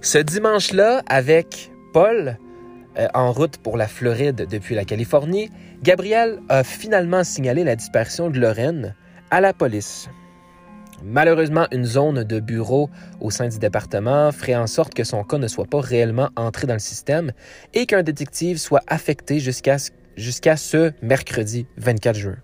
[0.00, 2.38] Ce dimanche-là, avec Paul,
[2.98, 5.50] euh, en route pour la Floride depuis la Californie,
[5.82, 8.94] Gabriel a finalement signalé la disparition de Lorraine
[9.30, 10.08] à la police.
[11.02, 12.88] Malheureusement, une zone de bureau
[13.20, 16.66] au sein du département ferait en sorte que son cas ne soit pas réellement entré
[16.66, 17.32] dans le système
[17.74, 22.36] et qu'un détective soit affecté jusqu'à ce mercredi 24 juin.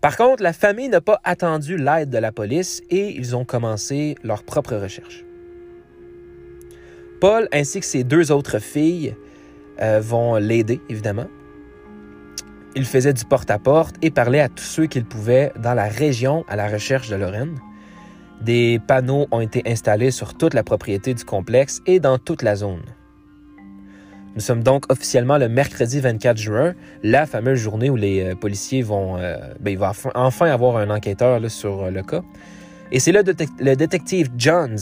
[0.00, 4.14] Par contre, la famille n'a pas attendu l'aide de la police et ils ont commencé
[4.22, 5.25] leur propre recherche.
[7.28, 9.16] Paul ainsi que ses deux autres filles
[9.82, 11.26] euh, vont l'aider, évidemment.
[12.76, 16.54] Il faisait du porte-à-porte et parlait à tous ceux qu'il pouvait dans la région à
[16.54, 17.58] la recherche de Lorraine.
[18.42, 22.54] Des panneaux ont été installés sur toute la propriété du complexe et dans toute la
[22.54, 22.84] zone.
[24.36, 28.82] Nous sommes donc officiellement le mercredi 24 juin, la fameuse journée où les euh, policiers
[28.82, 32.22] vont, euh, ben, il va enfin avoir un enquêteur sur le cas.
[32.92, 34.78] Et c'est le détective Johns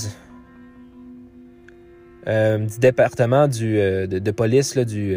[2.26, 5.16] du département du, de, police du,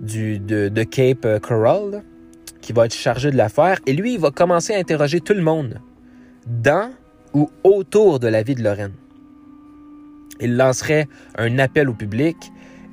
[0.00, 2.02] du, de, Cape Coral
[2.60, 3.78] qui va être chargé de l'affaire.
[3.86, 5.80] Et lui, il va commencer à interroger tout le monde
[6.46, 6.90] dans
[7.34, 8.94] ou autour de la vie de Lorraine.
[10.40, 12.36] Il lancerait un appel au public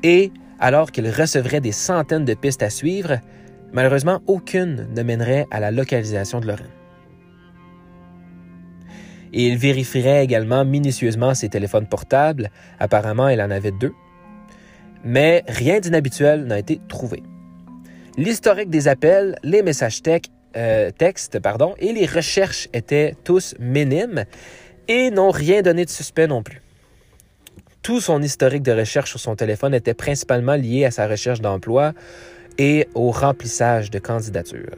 [0.03, 3.19] et, alors qu'il recevrait des centaines de pistes à suivre,
[3.71, 6.80] malheureusement, aucune ne mènerait à la localisation de Lorraine.
[9.33, 12.49] Et il vérifierait également minutieusement ses téléphones portables.
[12.79, 13.93] Apparemment, il en avait deux.
[15.03, 17.23] Mais rien d'inhabituel n'a été trouvé.
[18.17, 20.01] L'historique des appels, les messages
[20.57, 21.39] euh, textes
[21.79, 24.25] et les recherches étaient tous minimes
[24.87, 26.61] et n'ont rien donné de suspect non plus.
[27.81, 31.93] Tout son historique de recherche sur son téléphone était principalement lié à sa recherche d'emploi
[32.57, 34.77] et au remplissage de candidatures.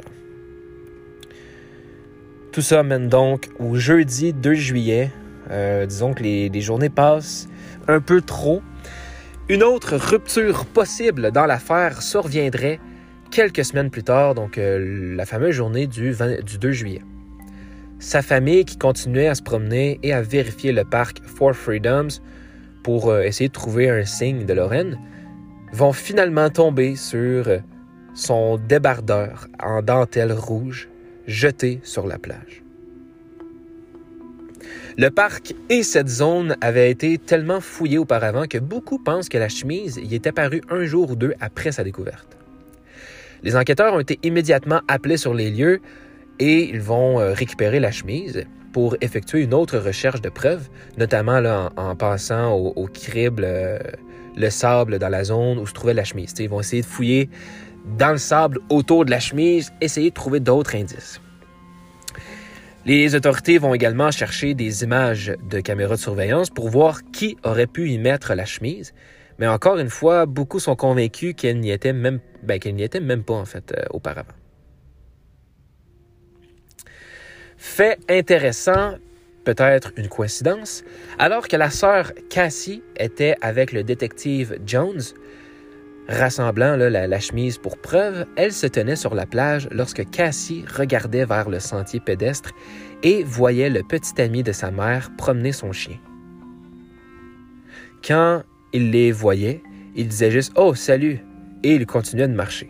[2.53, 5.11] Tout ça mène donc au jeudi 2 juillet.
[5.49, 7.47] Euh, disons que les, journées passent
[7.87, 8.61] un peu trop.
[9.49, 12.79] Une autre rupture possible dans l'affaire surviendrait
[13.31, 17.01] quelques semaines plus tard, donc euh, la fameuse journée du, du 2 juillet.
[17.97, 22.21] Sa famille, qui continuait à se promener et à vérifier le parc Four Freedoms,
[22.83, 24.99] pour euh, essayer de trouver un signe de Lorraine,
[25.71, 27.47] vont finalement tomber sur
[28.13, 30.87] son débardeur en dentelle rouge
[31.27, 32.63] jeté sur la plage.
[34.97, 39.49] Le parc et cette zone avaient été tellement fouillés auparavant que beaucoup pensent que la
[39.49, 42.37] chemise y est apparue un jour ou deux après sa découverte.
[43.41, 45.81] Les enquêteurs ont été immédiatement appelés sur les lieux
[46.39, 51.39] et ils vont euh, récupérer la chemise pour effectuer une autre recherche de preuves, notamment
[51.39, 53.79] là, en, passant au, crible euh,
[54.35, 56.33] le sable dans la zone où se trouvait la chemise.
[56.39, 57.29] ils vont essayer de fouiller
[57.97, 61.19] dans le sable autour de la chemise, essayer de trouver d'autres indices.
[62.85, 67.67] Les autorités vont également chercher des images de caméras de surveillance pour voir qui aurait
[67.67, 68.93] pu y mettre la chemise.
[69.39, 73.71] Mais encore une fois, beaucoup sont convaincus qu'elle n'y était même, ben, pas en fait
[73.71, 74.33] euh, auparavant.
[77.55, 78.95] Fait intéressant,
[79.45, 80.83] peut-être une coïncidence,
[81.17, 85.01] alors que la sœur Cassie était avec le détective Jones,
[86.07, 91.49] rassemblant la, chemise pour preuve, elle se tenait sur la plage lorsque Cassie regardait vers
[91.49, 92.51] le sentier pédestre
[93.03, 95.97] et voyait le petit ami de sa mère promener son chien.
[98.05, 98.43] Quand
[98.73, 99.63] il les voyait,
[99.95, 101.19] il disait juste Oh, salut
[101.63, 102.69] et il continuait de marcher.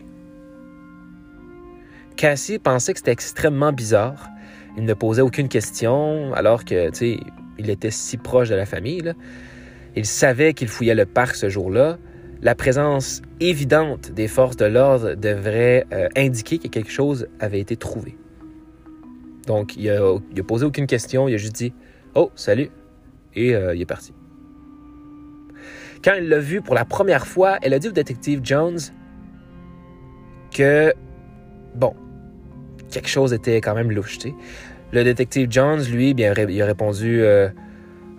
[2.16, 4.28] Cassie pensait que c'était extrêmement bizarre.
[4.76, 7.18] Il ne posait aucune question, alors que, tu
[7.58, 9.12] il était si proche de la famille.
[9.96, 11.98] Il savait qu'il fouillait le parc ce jour-là.
[12.44, 17.74] La présence évidente des forces de l'ordre devrait euh, indiquer que quelque chose avait été
[17.74, 18.18] trouvé.
[19.46, 21.72] Donc, il a, posé aucune question, il a juste dit
[22.14, 22.68] Oh, salut,
[23.34, 24.12] et euh, il est parti.
[26.04, 28.78] Quand il l'a vu pour la première fois, elle a dit au détective Jones
[30.54, 30.92] que,
[31.74, 31.94] bon,
[32.90, 34.18] quelque chose était quand même louche.
[34.92, 37.48] Le détective Jones, lui, bien, il a répondu euh,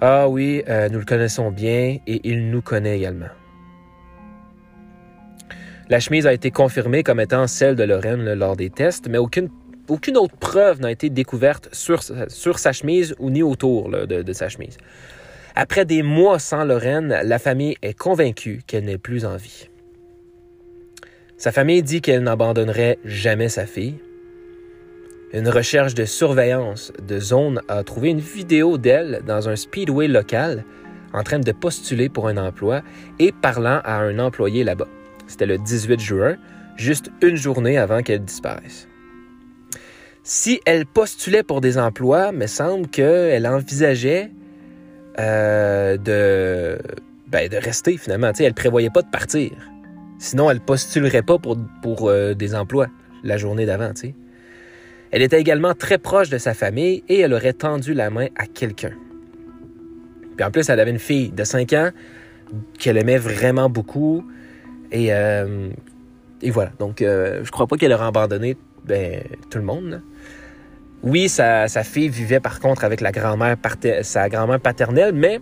[0.02, 3.28] Ah oui, nous le connaissons bien et il nous connaît également.
[5.88, 9.50] La chemise a été confirmée comme étant celle de Lorraine lors des tests, mais aucune,
[10.18, 14.78] autre preuve n'a été découverte sur, sa chemise ou ni autour de sa chemise.
[15.54, 19.70] Après des mois sans Lorraine, la famille est convaincue qu'elle n'est plus en vie.
[21.38, 24.00] Sa famille dit qu'elle n'abandonnerait jamais sa fille,
[25.34, 30.64] une recherche de surveillance de zone a trouvé une vidéo d'elle dans un speedway local
[31.14, 32.82] en train de postuler pour un emploi
[33.20, 34.88] et parlant à un employé là-bas.
[35.28, 36.36] C'était le 18 juin,
[36.78, 38.88] juste une journée avant qu'elle disparaisse.
[40.24, 44.32] Si elle postulait pour des emplois, me semble qu'elle envisageait
[45.20, 46.78] euh, de,
[47.28, 48.32] ben, de rester finalement.
[48.40, 49.52] elle ne prévoyait pas de partir.
[50.18, 52.88] Sinon, elle postulerait pas pour, pour euh, des emplois
[53.24, 53.92] la journée d'avant.
[55.12, 58.46] Elle était également très proche de sa famille et elle aurait tendu la main à
[58.46, 58.94] quelqu'un.
[60.36, 61.90] Puis en plus, elle avait une fille de 5 ans
[62.78, 64.26] qu'elle aimait vraiment beaucoup.
[64.92, 65.70] Et, euh,
[66.42, 66.72] et voilà.
[66.80, 70.02] Donc, euh, je crois pas qu'elle aurait abandonné ben, tout le monde.
[71.04, 75.40] Oui, sa, fille vivait par contre avec sa grand-mère paternelle, mais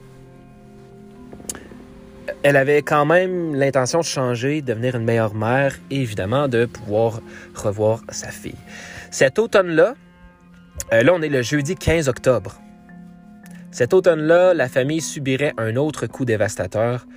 [2.44, 6.66] elle avait quand même l'intention de changer, de devenir une meilleure mère et évidemment de
[6.66, 7.22] pouvoir
[7.56, 8.56] revoir sa fille.
[9.12, 9.96] Cet automne-là,
[10.92, 12.60] euh, là on est le jeudi 15 octobre.
[13.72, 17.08] Cet automne-là, la famille subirait un autre coup dévastateur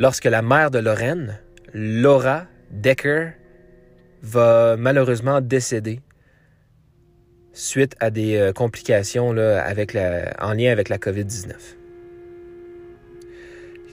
[0.00, 1.38] lorsque la mère de Lorraine,
[1.74, 3.34] Laura Decker,
[4.22, 6.00] va malheureusement décéder
[7.52, 11.54] suite à des euh, complications en lien avec la COVID-19.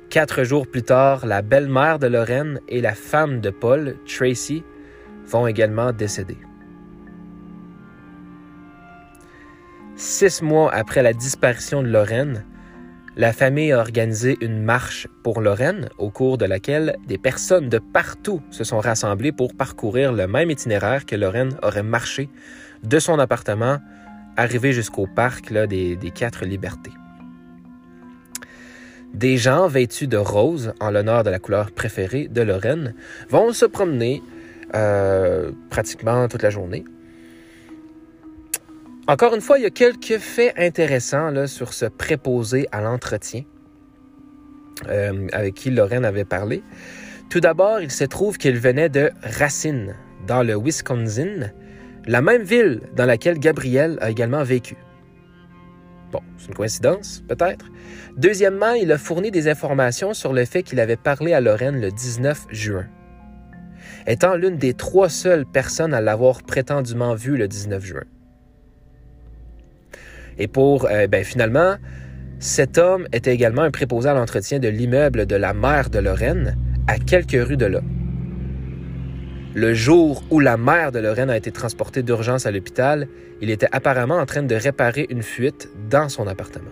[0.10, 4.64] Quatre jours plus tard, la belle-mère de Lorraine et la femme de Paul, Tracy,
[5.26, 6.38] vont également décéder.
[9.98, 12.46] Six mois après la disparition de Lorraine,
[13.18, 17.80] la famille a organisé une marche pour Lorraine au cours de laquelle des personnes de
[17.80, 22.30] partout se sont rassemblées pour parcourir le même itinéraire que Lorraine aurait marché
[22.84, 23.80] de son appartement
[24.38, 26.92] arrivé jusqu'au parc des, Quatre Libertés.
[29.16, 32.94] Des gens vêtus de rose, en l'honneur de la couleur préférée de Lorraine,
[33.30, 34.22] vont se promener
[34.76, 36.86] euh, pratiquement toute la journée
[39.08, 43.44] encore une fois, il y a quelques faits intéressants sur ce préposé à l'entretien
[44.88, 46.62] euh, avec qui Lorraine avait parlé.
[47.30, 49.96] Tout d'abord, il se trouve qu'il venait de Racine,
[50.28, 51.52] dans le Wisconsin,
[52.06, 54.78] la même ville dans laquelle Gabriel a également vécu.
[56.12, 57.66] Bon, c'est une coïncidence, peut-être.
[58.16, 61.92] Deuxièmement, il a fourni des informations sur le fait qu'il avait parlé à Lorraine le
[61.92, 62.88] 19 juin.
[64.06, 68.04] Étant l'une des trois seules personnes à l'avoir prétendument vu le 19 juin.
[70.38, 71.76] Et pour, euh, ben, finalement,
[72.40, 76.56] cet homme était également un préposé à l'entretien de l'immeuble de la mère de Lorraine,
[76.88, 77.82] à quelques rues de là.
[79.56, 83.08] Le jour où la mère de Lorraine a été transportée d'urgence à l'hôpital,
[83.42, 86.70] il était apparemment en train de réparer une fuite dans son appartement.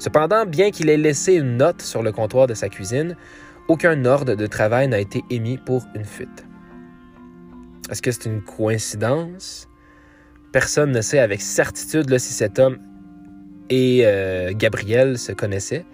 [0.00, 3.16] Cependant, bien qu'il ait laissé une note sur le comptoir de sa cuisine,
[3.68, 6.44] aucun ordre de travail n'a été émis pour une fuite.
[7.90, 9.68] Est-ce que c'est une coïncidence?
[10.54, 12.78] Personne ne sait avec certitude si cet homme
[13.70, 15.84] et euh, Gabriel se connaissaient,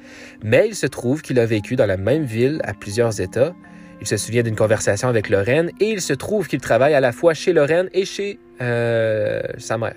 [0.42, 3.54] mais il se trouve qu'il a vécu dans la même ville à plusieurs États.
[4.02, 7.10] Il se souvient d'une conversation avec Lorraine et il se trouve qu'il travaille à la
[7.10, 9.96] fois chez Lorraine et chez euh, sa mère.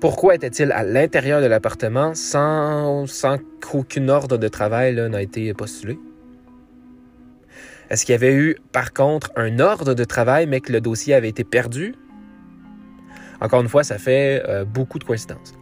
[0.00, 3.38] Pourquoi était-il à l'intérieur de l'appartement sans, sans
[4.08, 5.96] ordre de travail n'a été postulé?
[7.88, 11.14] Est-ce qu'il y avait eu, par contre, un ordre de travail, mais que le dossier
[11.14, 11.94] avait été perdu?
[13.40, 15.54] Encore une fois, ça fait euh, beaucoup de coïncidences.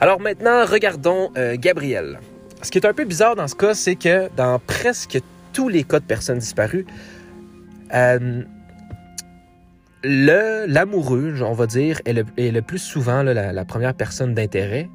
[0.00, 2.18] Alors maintenant, regardons euh, Gabriel.
[2.62, 5.20] Ce qui est un peu bizarre dans ce cas, c'est que dans presque
[5.52, 6.86] tous les cas de personnes disparues,
[7.94, 8.42] euh,
[10.02, 14.88] le l'amoureux, on va dire, est le, plus souvent la, première personne d'intérêt.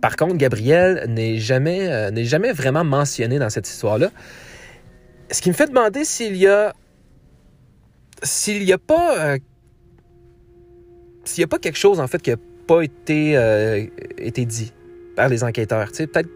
[0.00, 4.10] Par contre, Gabriel n'est jamais, jamais vraiment mentionné dans cette histoire-là.
[5.30, 6.72] Ce qui me fait demander s'il y a
[8.22, 9.36] s'il n'y a pas
[11.24, 13.84] s'il n'y a pas quelque chose, en fait, qui n'a pas été, euh,
[14.18, 14.72] été dit
[15.16, 15.90] par les enquêteurs.
[15.90, 16.28] Peut-être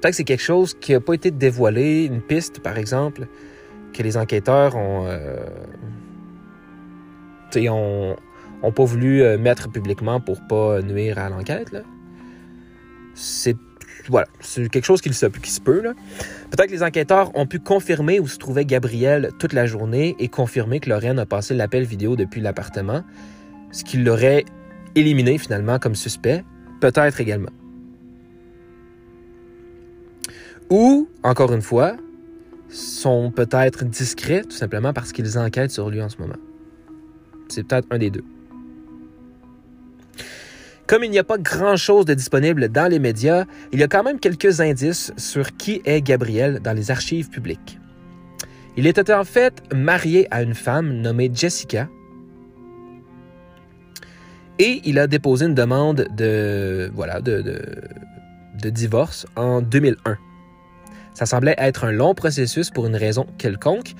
[0.00, 3.26] peut que c'est quelque chose qui n'a pas été dévoilé, une piste, par exemple,
[3.92, 5.46] que les enquêteurs ont, euh,
[8.74, 11.76] pas voulu euh, mettre publiquement pour pas nuire à l'enquête.
[13.14, 13.56] C'est
[14.08, 14.26] voilà,
[14.72, 15.82] quelque chose qui se, qui se peut.
[15.82, 20.26] Peut-être que les enquêteurs ont pu confirmer où se trouvait Gabriel toute la journée et
[20.28, 23.04] confirmer que Lorraine a passé l'appel vidéo depuis l'appartement
[23.72, 24.44] ce qui l'aurait
[24.94, 26.44] éliminé finalement comme suspect,
[26.80, 27.50] peut-être également.
[30.70, 31.96] Ou, encore une fois,
[32.68, 36.38] sont peut-être discrets tout simplement parce qu'ils enquêtent sur lui en ce moment.
[37.48, 38.24] C'est peut-être un des deux.
[40.86, 44.02] Comme il n'y a pas grand-chose de disponible dans les médias, il y a quand
[44.02, 47.78] même quelques indices sur qui est Gabriel dans les archives publiques.
[48.76, 51.88] Il était en fait marié à une femme nommée Jessica,
[54.58, 57.62] et il a déposé une demande de, voilà, de,
[58.64, 60.18] divorce en 2001.
[61.14, 63.94] Ça semblait être un long processus pour une raison quelconque,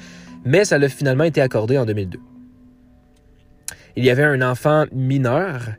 [0.44, 2.18] mais ça l'a finalement été accordé en 2002.
[3.96, 5.72] Il y avait un enfant mineur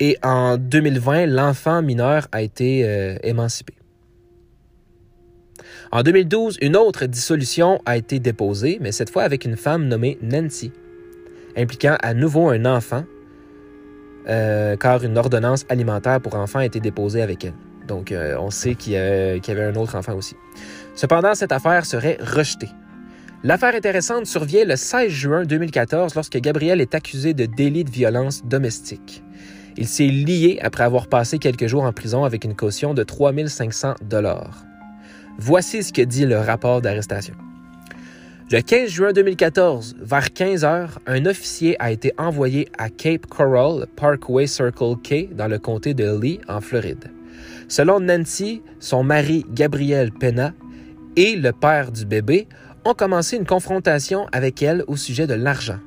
[0.00, 3.74] et en 2020, l'enfant mineur a été euh, émancipé.
[5.92, 10.18] En 2012, une autre dissolution a été déposée, mais cette fois avec une femme nommée
[10.22, 10.72] Nancy,
[11.56, 13.04] impliquant à nouveau un enfant
[14.28, 17.54] euh, car une ordonnance alimentaire pour enfants a été déposée avec elle.
[17.86, 20.36] Donc, euh, on sait qu'il y, avait un autre enfant aussi.
[20.94, 22.68] Cependant, cette affaire serait rejetée.
[23.44, 28.44] L'affaire intéressante survient le 16 juin 2014 lorsque Gabriel est accusé de délit de violence
[28.44, 29.24] domestique.
[29.76, 33.94] Il s'est lié après avoir passé quelques jours en prison avec une caution de 3500
[34.02, 34.64] dollars.
[35.38, 37.34] Voici ce que dit le rapport d'arrestation.
[38.52, 43.86] Le 15 juin 2014, vers 15 heures, un officier a été envoyé à Cape Coral
[43.96, 47.10] Parkway Circle K dans le comté de Lee, en Floride.
[47.68, 50.52] Selon Nancy, son mari Gabriel Pena
[51.16, 52.46] et le père du bébé
[52.84, 55.78] ont commencé une confrontation avec elle au sujet de l'argent.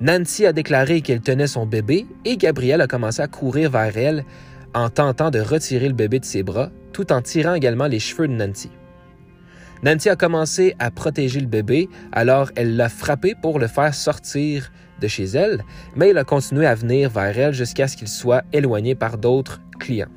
[0.00, 4.24] Nancy a déclaré qu'elle tenait son bébé et Gabriel a commencé à courir vers elle
[4.74, 8.28] en tentant de retirer le bébé de ses bras, tout en tirant également les cheveux
[8.28, 8.70] de Nancy.
[9.82, 14.70] Nancy a commencé à protéger le bébé, alors elle l'a frappé pour le faire sortir
[15.00, 15.64] de chez elle,
[15.96, 19.60] mais il a continué à venir vers elle jusqu'à ce qu'il soit éloigné par d'autres
[19.78, 20.10] clients.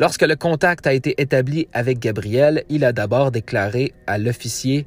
[0.00, 4.86] Lorsque le contact a été établi avec Gabriel, il a d'abord déclaré à l'officier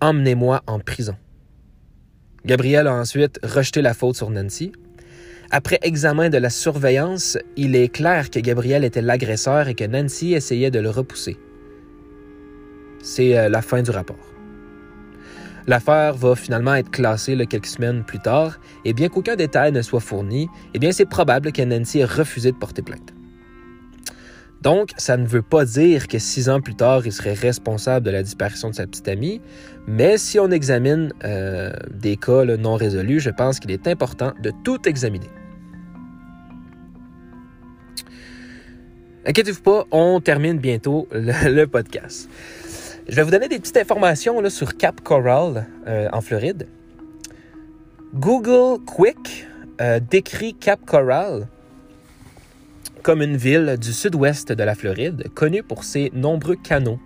[0.00, 1.16] Emmenez-moi en prison.
[2.44, 4.72] Gabriel a ensuite rejeté la faute sur Nancy.
[5.50, 10.34] Après examen de la surveillance, il est clair que Gabriel était l'agresseur et que Nancy
[10.34, 11.36] essayait de le repousser.
[13.02, 14.16] C'est euh, la fin du rapport.
[15.66, 20.00] L'affaire va finalement être classée quelques semaines plus tard, et bien qu'aucun détail ne soit
[20.00, 23.12] fourni, eh bien c'est probable que Nancy ait refusé de porter plainte.
[24.62, 28.10] Donc, ça ne veut pas dire que six ans plus tard, il serait responsable de
[28.10, 29.40] la disparition de sa petite amie,
[29.86, 34.52] mais si on examine euh, des cas non résolus, je pense qu'il est important de
[34.64, 35.28] tout examiner.
[39.26, 42.30] Inquiétez-vous pas, on termine bientôt le podcast.
[43.08, 46.68] Je vais vous donner des petites informations sur Cap Coral euh, en Floride.
[48.12, 49.46] Google Quick
[49.80, 51.48] euh, décrit Cap Coral
[53.02, 56.98] comme une ville du sud-ouest de la Floride, connue pour ses nombreux canaux.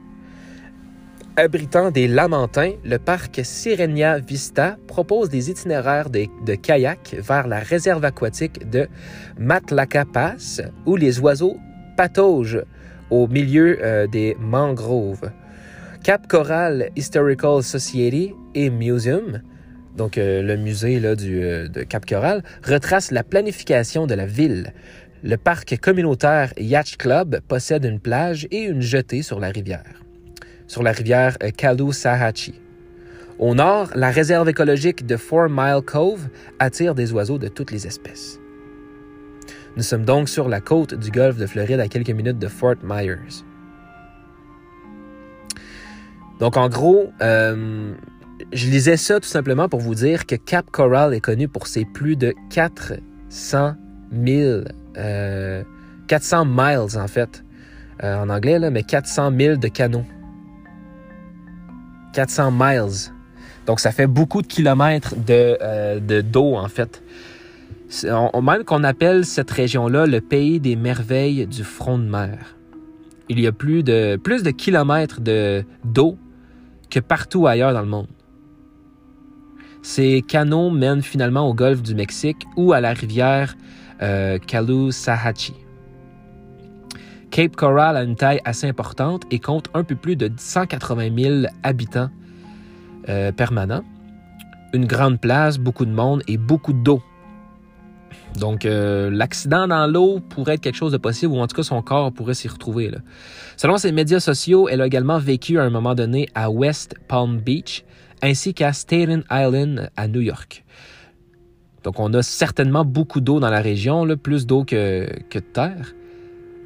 [1.36, 7.60] Abritant des lamentins, le parc Sirenia Vista propose des itinéraires de, de kayak vers la
[7.60, 8.88] réserve aquatique de
[9.38, 11.58] Matlaca Pass, où les oiseaux
[11.96, 12.64] pataugent
[13.08, 15.30] au milieu euh, des mangroves.
[16.02, 19.40] Cap Coral Historical Society et Museum,
[19.96, 24.26] donc euh, le musée là, du, euh, de Cap Coral, retrace la planification de la
[24.26, 24.72] ville.
[25.22, 30.02] Le parc communautaire Yacht Club possède une plage et une jetée sur la rivière,
[30.66, 32.60] sur la rivière euh, Kalu-Sahachi.
[33.38, 36.28] Au nord, la réserve écologique de Four Mile Cove
[36.58, 38.40] attire des oiseaux de toutes les espèces.
[39.76, 42.74] Nous sommes donc sur la côte du golfe de Floride à quelques minutes de Fort
[42.82, 43.44] Myers.
[46.40, 47.92] Donc, en gros, euh,
[48.52, 51.84] je lisais ça tout simplement pour vous dire que Cap Coral est connu pour ses
[51.84, 53.74] plus de 400
[54.12, 54.62] 000,
[56.08, 57.44] 400 miles en fait,
[58.02, 60.04] euh, en anglais, là, mais 400 000 de canaux.
[62.12, 63.12] 400 miles.
[63.66, 67.02] Donc, ça fait beaucoup de kilomètres de, euh, de d'eau, en fait.
[68.04, 72.56] Même qu'on appelle cette région-là le pays des merveilles du front de mer.
[73.32, 74.18] Il y a plus de,
[74.50, 76.18] kilomètres de, d'eau
[76.90, 78.08] que partout ailleurs dans le monde.
[79.80, 83.56] Ces canaux mènent finalement au golfe du Mexique ou à la rivière
[84.02, 84.38] euh.
[87.30, 91.46] Cape Coral a une taille assez importante et compte un peu plus de 180 000
[91.62, 92.10] habitants
[93.08, 93.82] euh, permanents.
[94.74, 97.02] Une grande place, beaucoup de monde et beaucoup d'eau.
[98.38, 101.62] Donc, euh, l'accident dans l'eau pourrait être quelque chose de possible, ou en tout cas,
[101.62, 102.90] son corps pourrait s'y retrouver.
[103.56, 107.38] Selon ses médias sociaux, elle a également vécu à un moment donné à West Palm
[107.38, 107.84] Beach,
[108.22, 110.64] ainsi qu'à Staten Island à New York.
[111.84, 115.94] Donc, on a certainement beaucoup d'eau dans la région, plus d'eau que, que de terre.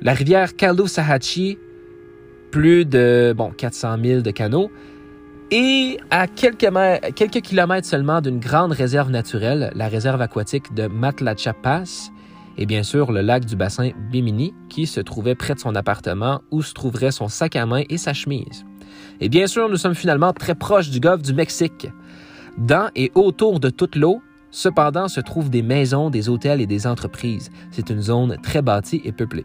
[0.02, 1.58] La rivière Caloosahatchee,
[2.50, 4.70] plus de bon, 400 000 de canaux,
[5.50, 6.68] et à quelques,
[7.14, 11.54] quelques kilomètres seulement d'une grande réserve naturelle, la réserve aquatique de Matlacha
[12.58, 16.40] et bien sûr le lac du bassin Bimini, qui se trouvait près de son appartement
[16.50, 18.64] où se trouverait son sac à main et sa chemise.
[19.20, 21.88] Et bien sûr, nous sommes finalement très proches du golfe du Mexique.
[22.56, 26.86] Dans et autour de toute l'eau, cependant, se trouvent des maisons, des hôtels et des
[26.86, 27.50] entreprises.
[27.70, 29.44] C'est une zone très bâtie et peuplée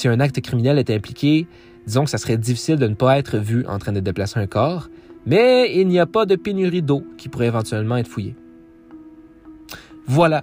[0.00, 1.46] si un acte criminel est impliqué,
[1.86, 4.46] disons que ça serait difficile de ne pas être vu en train de déplacer un
[4.46, 4.88] corps,
[5.26, 8.36] mais il n'y a pas de pénurie d'eau qui pourrait éventuellement être fouillée.
[10.06, 10.42] Voilà.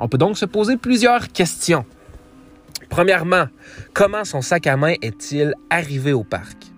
[0.00, 1.84] On peut donc se poser plusieurs questions.
[2.88, 3.46] Premièrement,
[3.92, 6.72] comment son sac à main est-il arrivé au parc?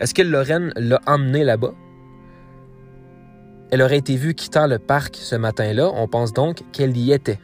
[0.00, 1.74] Est-ce que Lorraine l'a emmené là-bas?
[3.70, 5.90] Elle aurait été vue quittant le parc ce matin-là.
[5.94, 7.40] On pense donc qu'elle y était.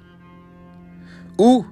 [1.38, 1.64] Ou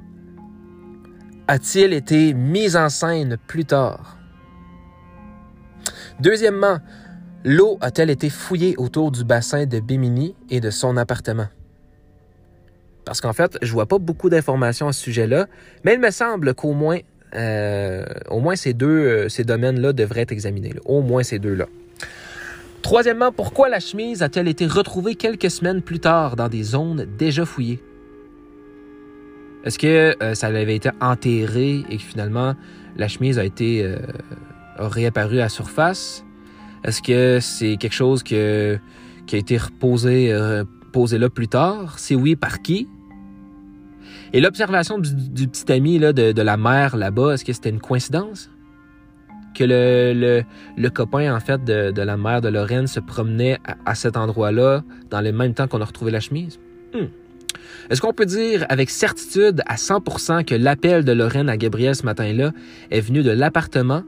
[1.49, 4.16] a-t-il été mis en scène plus tard?
[6.21, 6.79] Deuxièmement,
[7.45, 11.49] l'eau a-t-elle été fouillée autour du bassin de Bimini et de son appartement?
[13.05, 15.47] Parce qu'en fait, je vois pas beaucoup d'informations à ce sujet-là,
[15.85, 16.99] mais il me semble qu'au moins,
[17.35, 18.05] euh,
[18.57, 20.75] ces deux euh, domaines-là devraient être examinés.
[20.87, 21.67] Au moins ces deux-là.
[22.83, 27.45] Troisièmement, pourquoi la chemise a-t-elle été retrouvée quelques semaines plus tard dans des zones déjà
[27.45, 27.83] fouillées?
[29.65, 32.55] Est-ce que euh, ça avait été enterré et que finalement
[32.97, 33.85] la chemise a été
[34.79, 36.25] euh, réapparue à surface?
[36.85, 38.79] Est-ce que c'est quelque chose qui a
[39.33, 41.99] été reposé euh, posé là plus tard?
[41.99, 42.89] Si oui, par qui?
[44.33, 48.51] Et l'observation du, petit ami de, la mère là-bas, est-ce que c'était une coïncidence?
[49.55, 50.43] Que le,
[50.77, 55.21] le, copain, en fait, de, la mère de Lorraine se promenait à, cet endroit-là dans
[55.21, 56.59] le même temps qu'on a retrouvé la chemise?
[56.93, 57.07] Hmm.
[57.89, 62.05] Est-ce qu'on peut dire avec certitude à 100% que l'appel de Lorraine à Gabriel ce
[62.05, 62.53] matin-là
[62.91, 64.03] est venu de l'appartement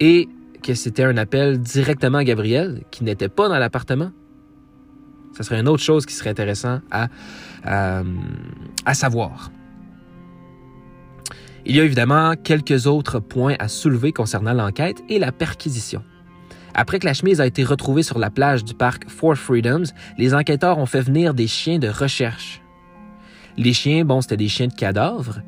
[0.00, 0.28] et
[0.62, 4.10] que c'était un appel directement à Gabriel qui n'était pas dans l'appartement?
[5.36, 7.08] Ce serait une autre chose qui serait intéressant à,
[7.66, 8.04] euh,
[8.86, 9.50] à savoir.
[11.66, 16.02] Il y a évidemment quelques autres points à soulever concernant l'enquête et la perquisition.
[16.74, 19.86] Après que la chemise a été retrouvée sur la plage du parc Four Freedoms,
[20.18, 22.60] les enquêteurs ont fait venir des chiens de recherche.
[23.56, 25.40] Les chiens, bon, c'était des chiens de cadavres.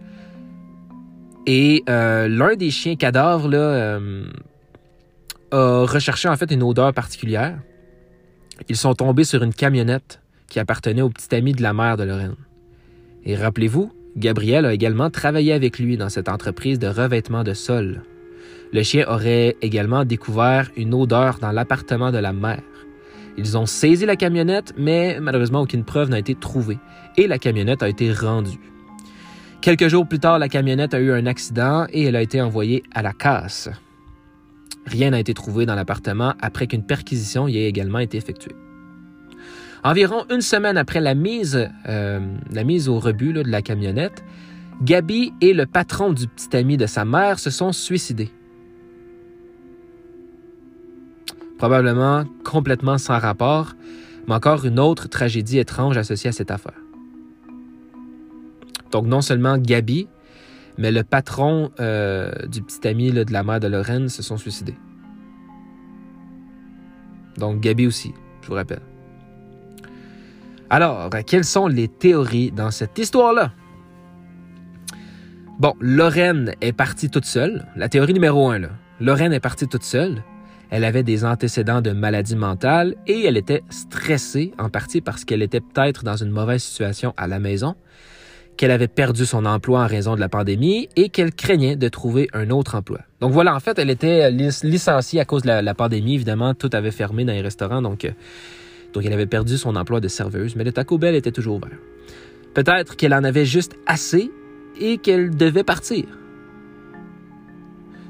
[1.46, 4.24] Et euh, l'un des chiens cadavres là, euh,
[5.52, 7.58] a recherché en fait une odeur particulière.
[8.68, 12.04] Ils sont tombés sur une camionnette qui appartenait au petit ami de la mère de
[12.04, 12.36] Lorraine.
[13.24, 18.02] Et rappelez-vous, Gabriel a également travaillé avec lui dans cette entreprise de revêtement de sol.
[18.72, 22.62] Le chien aurait également découvert une odeur dans l'appartement de la mère.
[23.38, 26.78] Ils ont saisi la camionnette, mais malheureusement aucune preuve n'a été trouvée
[27.16, 28.58] et la camionnette a été rendue.
[29.66, 32.84] Quelques jours plus tard, la camionnette a eu un accident et elle a été envoyée
[32.94, 33.68] à la casse.
[34.86, 38.54] Rien n'a été trouvé dans l'appartement après qu'une perquisition y ait également été effectuée.
[39.82, 42.20] Environ une semaine après la mise, euh,
[42.86, 44.22] au rebut de la camionnette,
[44.82, 48.30] Gabi et le patron du petit ami de sa mère se sont suicidés.
[51.58, 53.74] probablement complètement sans rapport,
[54.28, 56.85] mais encore une autre tragédie étrange associée à cette affaire.
[58.90, 60.08] Donc non seulement Gabi,
[60.78, 64.76] mais le patron euh, du petit ami de la mère de Lorraine se sont suicidés.
[67.38, 68.82] Donc Gabi aussi, je vous rappelle.
[70.68, 73.52] Alors, quelles sont les théories dans cette histoire-là?
[75.58, 77.66] Bon, Lorraine est partie toute seule.
[77.76, 78.68] La théorie numéro un, là.
[79.00, 80.22] Lorraine est partie toute seule
[80.70, 85.42] Elle avait des antécédents de maladie mentale et elle était stressée, en partie parce qu'elle
[85.42, 87.76] était peut-être dans une mauvaise situation à la maison,
[88.56, 92.28] qu'elle avait perdu son emploi en raison de la pandémie et qu'elle craignait de trouver
[92.32, 93.00] un autre emploi.
[93.20, 96.14] Donc voilà, en fait, elle était licenciée à cause de la, pandémie.
[96.14, 98.10] Évidemment, tout avait fermé dans les restaurants, donc, euh,
[98.92, 101.78] donc elle avait perdu son emploi de serveuse, mais le Taco Bell était toujours ouvert.
[102.54, 104.30] Peut-être qu'elle en avait juste assez
[104.80, 106.04] et qu'elle devait partir.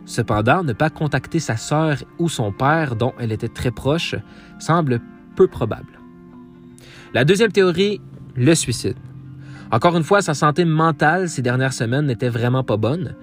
[0.04, 4.14] Cependant, ne pas contacter sa sœur ou son père, dont elle était très proche,
[4.60, 5.00] semble
[5.34, 5.98] peu probable.
[7.12, 8.00] La deuxième théorie,
[8.36, 8.96] le suicide.
[9.70, 13.14] Encore une fois, sa santé mentale ces dernières semaines n'était vraiment pas bonne,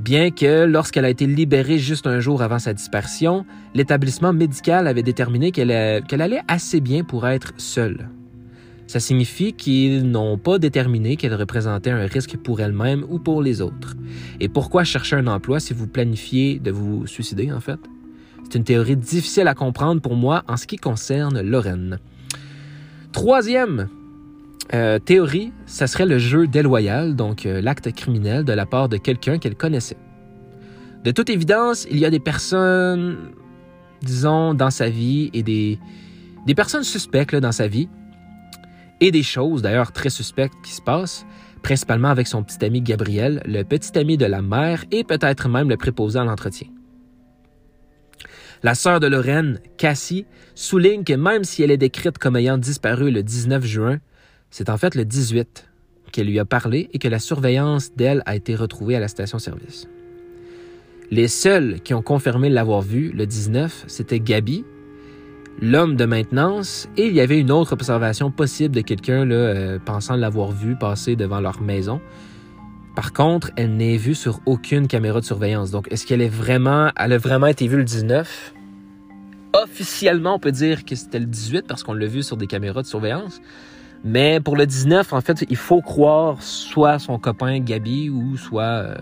[0.00, 5.02] bien que lorsqu'elle a été libérée juste un jour avant sa disparition, l'établissement médical avait
[5.02, 8.08] déterminé qu'elle allait assez bien pour être seule.
[8.88, 13.60] Ça signifie qu'ils n'ont pas déterminé qu'elle représentait un risque pour elle-même ou pour les
[13.60, 13.96] autres.
[14.38, 17.80] Et pourquoi chercher un emploi si vous planifiez de vous suicider, en fait?
[18.44, 21.98] C'est une théorie difficile à comprendre pour moi en ce qui concerne Lorraine.
[23.10, 23.88] Troisième
[24.74, 28.96] euh, théorie, ça serait le jeu déloyal, donc euh, l'acte criminel de la part de
[28.96, 29.96] quelqu'un qu'elle connaissait.
[31.04, 33.16] De toute évidence, il y a des personnes,
[34.02, 35.78] disons, dans sa vie et des,
[36.46, 37.88] des personnes suspectes dans sa vie
[39.00, 41.26] et des choses d'ailleurs très suspectes qui se passent,
[41.62, 45.68] principalement avec son petit ami Gabriel, le petit ami de la mère et peut-être même
[45.68, 46.68] le préposé à l'entretien.
[48.62, 53.10] La sœur de Lorraine, Cassie, souligne que même si elle est décrite comme ayant disparu
[53.10, 53.98] le 19 juin,
[54.50, 55.68] c'est en fait le 18
[56.12, 59.88] qu'elle lui a parlé et que la surveillance d'elle a été retrouvée à la station-service.
[61.10, 64.64] Les seuls qui ont confirmé l'avoir vue le 19, c'était Gabi,
[65.60, 70.16] l'homme de maintenance, et il y avait une autre observation possible de quelqu'un euh, pensant
[70.16, 72.00] l'avoir vue passer devant leur maison.
[72.96, 75.70] Par contre, elle n'est vue sur aucune caméra de surveillance.
[75.70, 78.54] Donc, est-ce qu'elle est vraiment, elle a vraiment été vue le 19?
[79.52, 82.82] Officiellement, on peut dire que c'était le 18 parce qu'on l'a vu sur des caméras
[82.82, 83.40] de surveillance.
[84.04, 88.62] Mais pour le 19, en fait, il faut croire soit son copain Gabi ou soit
[88.62, 88.94] euh,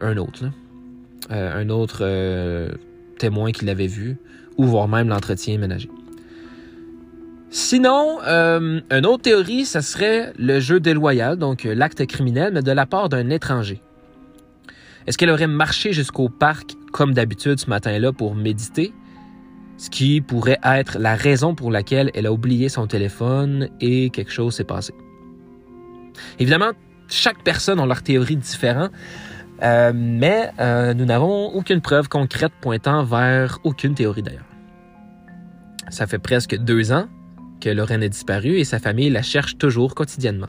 [0.00, 0.44] un autre.
[1.30, 2.70] Euh, un autre euh,
[3.18, 4.16] témoin qui l'avait vu,
[4.58, 5.90] ou voire même l'entretien ménager.
[7.50, 12.84] Sinon, une autre théorie, ça serait le jeu déloyal, donc l'acte criminel, mais de la
[12.84, 13.80] part d'un étranger.
[15.06, 18.92] Est-ce qu'elle aurait marché jusqu'au parc comme d'habitude ce matin-là pour méditer?
[19.76, 24.32] Ce qui pourrait être la raison pour laquelle elle a oublié son téléphone et quelque
[24.32, 24.94] chose s'est passé.
[26.38, 26.72] Évidemment,
[27.08, 28.92] chaque personne a leur théorie différente,
[29.62, 34.44] euh, mais euh, nous n'avons aucune preuve concrète pointant vers aucune théorie d'ailleurs.
[35.90, 37.08] Ça fait presque deux ans
[37.60, 40.48] que Lorraine est disparue et sa famille la cherche toujours quotidiennement.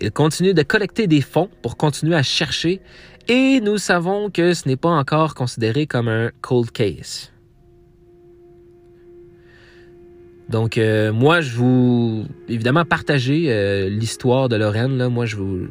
[0.00, 2.80] Il continue de collecter des fonds pour continuer à chercher
[3.26, 7.32] et nous savons que ce n'est pas encore considéré comme un cold case.
[10.48, 14.96] Donc, euh, moi, je vous, évidemment, partager euh, l'histoire de Lorraine.
[14.96, 15.66] Là, moi, je vous,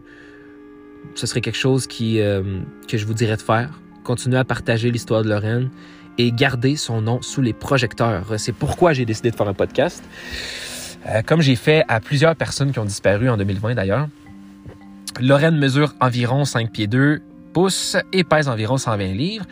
[1.16, 2.44] ce serait quelque chose qui, euh,
[2.88, 3.80] que je vous dirais de faire.
[4.04, 5.70] Continuer à partager l'histoire de Lorraine
[6.20, 8.26] et garder son nom sous les projecteurs.
[8.38, 10.04] C'est pourquoi j'ai décidé de faire un podcast.
[11.26, 14.08] comme j'ai fait à plusieurs personnes qui ont disparu en 2020 d'ailleurs.
[15.20, 17.22] Lorraine mesure environ 5 pieds 2
[17.54, 19.46] pouces et pèse environ 120 livres.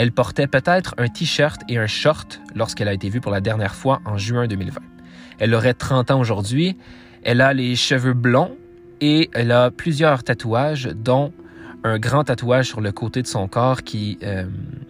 [0.00, 3.74] Elle portait peut-être un t-shirt et un short lorsqu'elle a été vue pour la dernière
[3.74, 4.80] fois en juin 2020.
[5.38, 6.78] Elle aurait 30 ans aujourd'hui.
[7.22, 8.56] Elle a les cheveux blonds
[9.02, 11.34] et elle a plusieurs tatouages, dont
[11.84, 14.46] un grand tatouage sur le côté de son corps qui, euh,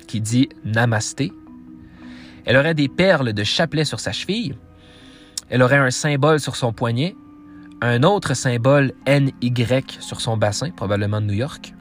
[0.06, 1.32] qui dit Namasté.
[2.44, 4.54] Elle aurait des perles de chapelet sur sa cheville.
[5.48, 7.16] Elle aurait un symbole sur son poignet,
[7.80, 9.52] un autre symbole NY
[9.98, 11.74] sur son bassin, probablement de New York.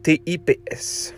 [0.04, 1.17] TIPS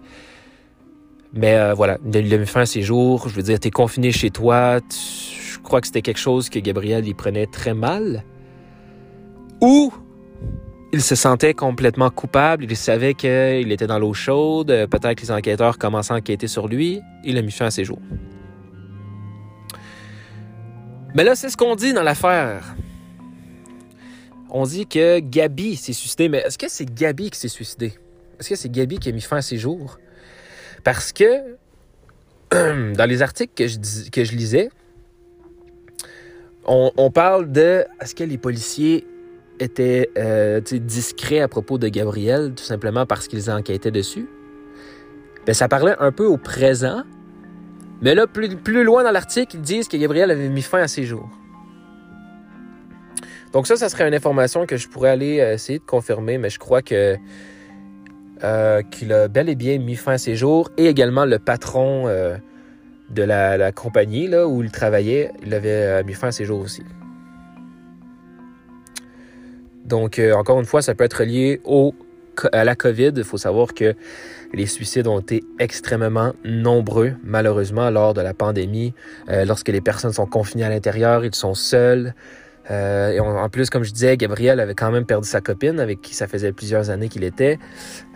[1.33, 3.29] Mais euh, voilà, il a mis fin à ses jours.
[3.29, 4.79] Je veux dire, tu es confiné chez toi.
[4.79, 8.25] je crois que c'était quelque chose que Gabriel y prenait très mal.
[9.61, 9.93] Ou
[10.93, 12.65] il se sentait complètement coupable.
[12.65, 14.69] Il savait qu'il était dans l'eau chaude.
[14.91, 17.01] Peut-être que les enquêteurs commençaient à enquêter sur lui.
[17.25, 18.01] Il a mis fin à ses jours.
[21.15, 22.77] Mais là, c'est ce qu'on dit dans l'affaire.
[24.51, 26.29] On dit que Gabi s'est suicidé.
[26.29, 27.95] Mais est-ce que c'est Gabi qui s'est suicidé?
[28.39, 29.99] Est-ce que c'est Gabi qui a mis fin à ses jours?
[30.85, 31.57] Parce que
[32.95, 34.69] dans les articles que je, que je lisais,
[36.69, 39.07] on, parle de est-ce que les policiers
[39.61, 44.29] étaient euh, discrets à propos de Gabriel, tout simplement parce qu'ils enquêtaient dessus.
[45.45, 47.03] Bien, ça parlait un peu au présent,
[48.03, 51.05] mais là, plus, loin dans l'article, ils disent que Gabriel avait mis fin à ses
[51.05, 51.31] jours.
[53.53, 56.51] Donc ça, ça serait une information que je pourrais aller euh, essayer de confirmer, mais
[56.51, 57.17] je crois que
[58.45, 62.07] euh, qu'il a bel et bien mis fin à ses jours, et également le patron
[62.07, 62.37] euh,
[63.09, 66.83] de la, compagnie là, où il travaillait, il avait mis fin à ses jours aussi.
[69.87, 71.61] Donc, encore une fois, ça peut être lié
[72.53, 73.13] à la COVID.
[73.17, 73.95] Il faut savoir que
[74.53, 78.95] les suicides ont été extrêmement nombreux, malheureusement, lors de la pandémie.
[79.29, 82.15] lorsque les personnes sont confinées à l'intérieur, ils sont seuls.
[82.71, 86.01] Euh, et en plus, comme je disais, Gabriel avait quand même perdu sa copine avec
[86.01, 87.59] qui ça faisait plusieurs années qu'il était.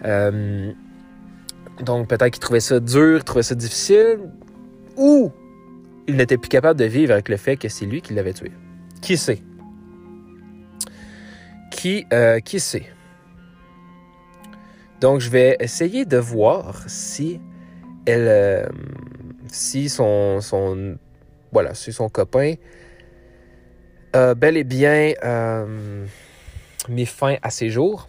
[0.05, 0.73] Euh,
[1.85, 4.19] donc peut-être qu'il trouvait ça dur, trouvait ça difficile,
[4.97, 5.31] ou
[6.09, 8.51] il n'était plus capable de vivre avec le fait que c'est lui qui l'avait tué.
[9.01, 9.41] Qui sait?
[11.71, 12.87] Qui, euh, qui sait?
[15.01, 17.41] Donc je vais essayer de voir si
[18.07, 18.69] elle,
[19.49, 20.99] si son, son,
[21.53, 22.55] voilà, si son copain
[24.17, 26.05] euh, bel et bien euh,
[26.89, 28.09] mis fin à ses jours.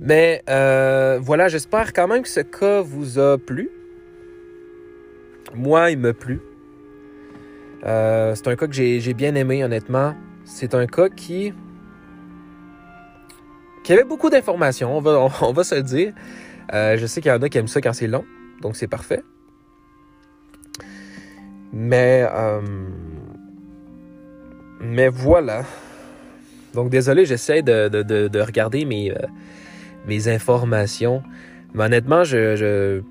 [0.00, 3.70] Mais euh, voilà, j'espère quand même que ce cas vous a plu.
[5.54, 6.40] Moi, il me plu.
[7.82, 10.14] c'est un cas que j'ai bien aimé, honnêtement.
[10.44, 11.52] C'est un cas qui,
[13.82, 16.12] qui avait beaucoup d'informations, on va, se le dire.
[16.72, 18.24] je sais qu'il y en a qui aiment ça quand c'est long,
[18.60, 19.22] donc c'est parfait.
[21.76, 22.60] Mais, euh,
[24.80, 25.64] mais voilà.
[26.72, 29.16] Donc désolé, j'essaie de, de, regarder mes, euh,
[30.06, 31.24] mes informations.
[31.74, 33.02] Mais honnêtement, je,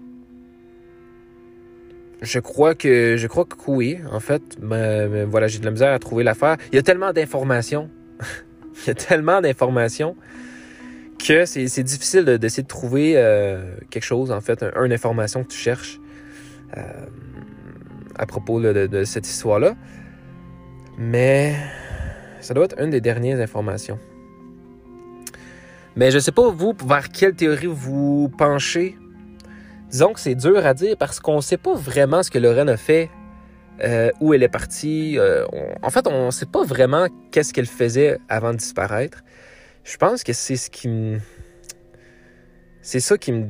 [2.23, 4.41] je crois que je crois que oui, en fait.
[4.61, 6.57] Voilà, j'ai de la misère à trouver l'affaire.
[6.71, 7.89] Il y a tellement d'informations.
[8.83, 10.15] Il y a tellement d'informations
[11.19, 15.57] que c'est difficile d'essayer de, trouver euh, quelque chose, en fait, une information que tu
[15.57, 15.99] cherches
[18.15, 19.75] à propos de, cette histoire-là.
[20.97, 21.55] Mais
[22.41, 23.99] ça doit être une des dernières informations.
[25.95, 28.97] Mais je ne sais pas, vous, vers quelle théorie vous penchez?
[29.93, 32.67] Disons que c'est dur à dire parce qu'on ne sait pas vraiment ce que Lorraine
[32.67, 33.11] a fait,
[33.83, 35.19] euh, où elle est partie.
[35.19, 35.45] Euh,
[35.83, 39.23] en fait, on ne sait pas vraiment qu'est-ce qu'elle faisait avant de disparaître.
[39.83, 41.19] Je pense que c'est ce qui me.
[42.81, 43.45] C'est ça qui me.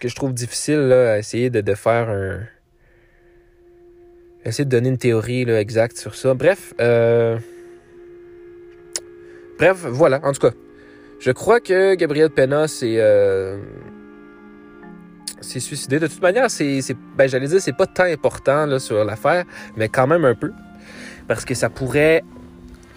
[0.00, 2.40] que je trouve difficile là, à essayer de faire un
[4.46, 6.32] essayer de donner une théorie exacte sur ça.
[6.32, 7.36] Bref, euh...
[9.58, 10.24] bref, voilà.
[10.24, 10.54] En tout cas,
[11.20, 12.66] je crois que Gabriel Pena
[15.40, 15.98] s'est suicidé.
[15.98, 16.80] De toute manière, c'est,
[17.16, 19.44] ben, j'allais dire, c'est pas tant important là, sur l'affaire,
[19.76, 20.52] mais quand même un peu,
[21.28, 22.22] parce que ça pourrait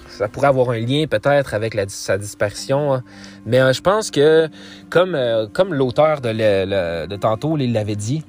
[0.07, 2.93] ça pourrait avoir un lien peut-être avec sa disparition.
[2.93, 3.03] Hein.
[3.45, 4.49] Mais euh, je pense que,
[4.89, 8.25] comme, euh, comme l'auteur de, tantôt l'avait dit,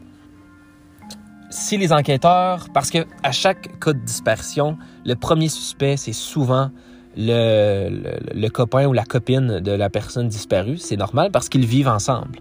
[1.50, 6.70] si les enquêteurs, parce que à chaque cas de disparition, le premier suspect, c'est souvent
[7.16, 10.76] le, le, copain ou la copine de la personne disparue.
[10.76, 12.38] C'est normal parce qu'ils vivent ensemble.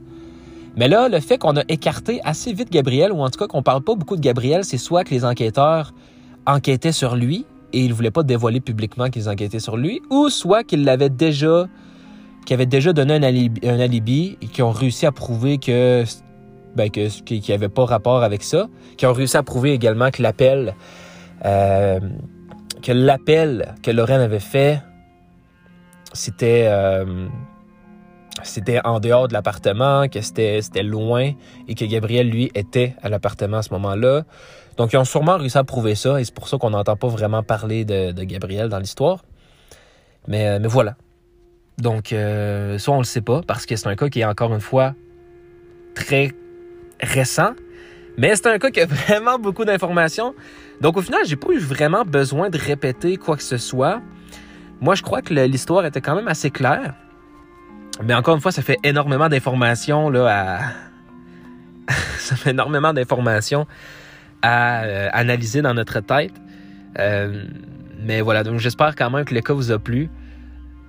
[0.76, 3.64] Mais là, le fait qu'on a écarté assez vite Gabriel, ou en tout cas qu'on
[3.64, 5.94] parle pas beaucoup de Gabriel, c'est soit que les enquêteurs
[6.46, 10.64] enquêtaient sur lui et ils voulaient pas dévoiler publiquement qu'ils enquêtaient sur lui, ou soit
[10.64, 11.68] qu'ils l'avaient déjà,
[12.46, 16.04] qu'ils avaient déjà donné un alibi, et qu'ils ont réussi à prouver que
[16.76, 18.68] ben, que, qui n'avait pas rapport avec ça,
[18.98, 20.76] qui ont réussi à prouver également que l'appel
[21.46, 22.00] euh,
[22.82, 24.82] que l'appel que Lorraine avait fait,
[26.14, 27.28] c'était euh,
[28.44, 31.32] c'était en dehors de l'appartement, que c'était loin
[31.68, 34.24] et que Gabriel, lui, était à l'appartement à ce moment-là.
[34.78, 37.08] Donc, ils ont sûrement réussi à prouver ça et c'est pour ça qu'on n'entend pas
[37.08, 39.24] vraiment parler de, Gabriel dans l'histoire.
[40.28, 40.96] Mais, euh, mais voilà.
[41.78, 44.60] Donc, ça, on le sait pas parce que c'est un cas qui est encore une
[44.60, 44.94] fois
[45.96, 46.32] très
[47.02, 47.54] récent.
[48.18, 50.34] Mais c'est un cas qui a vraiment beaucoup d'informations.
[50.82, 54.02] Donc au final, j'ai pas eu vraiment besoin de répéter quoi que ce soit.
[54.82, 56.96] Moi, je crois que l'histoire était quand même assez claire.
[58.04, 60.60] Mais encore une fois, ça fait énormément d'informations là à
[62.18, 63.68] ça fait énormément d'informations
[64.42, 66.34] à euh, analyser dans notre tête.
[66.98, 67.46] Euh,
[68.00, 70.10] mais voilà, donc j'espère quand même que le cas vous a plu.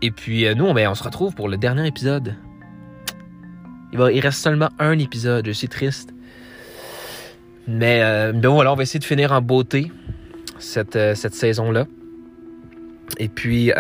[0.03, 2.37] Et puis euh, nous, ben, on se retrouve pour le dernier épisode.
[3.93, 6.15] Il, il reste seulement un épisode, je suis triste.
[7.67, 8.01] Mais
[8.33, 9.93] ben voilà, on va essayer de finir en beauté
[10.59, 11.87] cette, cette saison-là.
[13.19, 13.71] Et puis,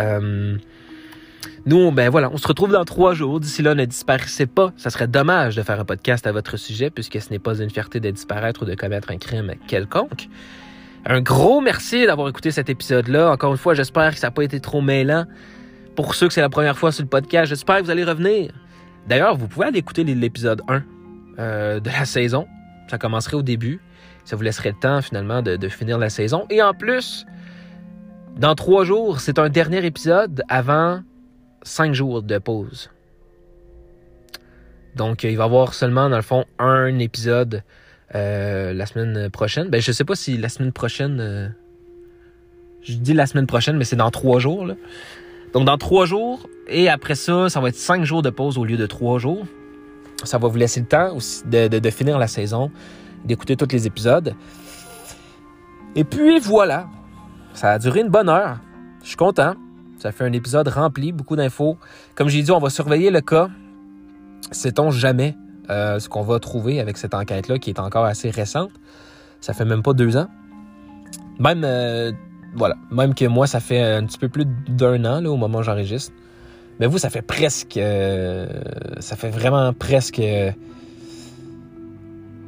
[1.66, 3.38] nous, ben voilà, on se retrouve dans trois jours.
[3.38, 4.72] D'ici là, ne disparaissez pas.
[4.76, 7.68] Ça serait dommage de faire un podcast à votre sujet, puisque ce n'est pas une
[7.68, 10.28] fierté de disparaître ou de commettre un crime quelconque.
[11.04, 13.30] Un gros merci d'avoir écouté cet épisode-là.
[13.30, 15.26] Encore une fois, j'espère que ça n'a pas été trop mêlant.
[15.96, 18.52] Pour ceux que c'est la première fois sur le podcast, j'espère que vous allez revenir.
[19.06, 20.82] D'ailleurs, vous pouvez aller écouter l'épisode 1
[21.38, 22.46] euh, de la saison.
[22.88, 23.80] Ça commencerait au début.
[24.24, 26.46] Ça vous laisserait le temps finalement de finir la saison.
[26.48, 27.26] Et en plus,
[28.38, 31.00] dans trois jours, c'est un dernier épisode avant
[31.62, 32.90] cinq jours de pause.
[34.96, 37.62] Donc, il va y avoir seulement, dans le fond, un épisode
[38.14, 39.68] euh, la semaine prochaine.
[39.68, 41.18] Ben, je sais pas si la semaine prochaine.
[41.20, 41.48] Euh,
[42.82, 44.66] je dis la semaine prochaine, mais c'est dans trois jours.
[45.52, 48.64] Donc, dans trois jours, et après ça, ça va être cinq jours de pause au
[48.64, 49.46] lieu de trois jours.
[50.24, 52.70] Ça va vous laisser le temps aussi de, de, de finir la saison,
[53.24, 54.34] d'écouter tous les épisodes.
[55.94, 56.88] Et puis voilà,
[57.52, 58.58] ça a duré une bonne heure.
[59.02, 59.54] Je suis content.
[60.00, 61.76] Ça fait un épisode rempli, beaucoup d'infos.
[62.14, 63.50] Comme j'ai dit, on va surveiller le cas.
[64.50, 65.36] Sait-on jamais
[65.68, 68.70] euh, ce qu'on va trouver avec cette enquête-là qui est encore assez récente?
[69.42, 70.28] Ça fait même pas deux ans.
[71.38, 72.12] Même, euh,
[72.54, 75.58] voilà, même que moi, ça fait un petit peu plus d'un an là, au moment
[75.58, 76.14] où j'enregistre.
[76.78, 78.62] Mais vous, ça fait presque, euh,
[79.00, 80.22] ça fait vraiment presque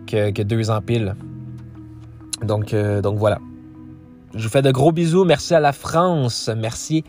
[0.06, 1.16] que, que deux ans pile.
[2.42, 3.40] Donc, donc voilà.
[4.34, 5.24] Je vous fais de gros bisous.
[5.24, 6.50] Merci à la France.
[6.56, 7.04] Merci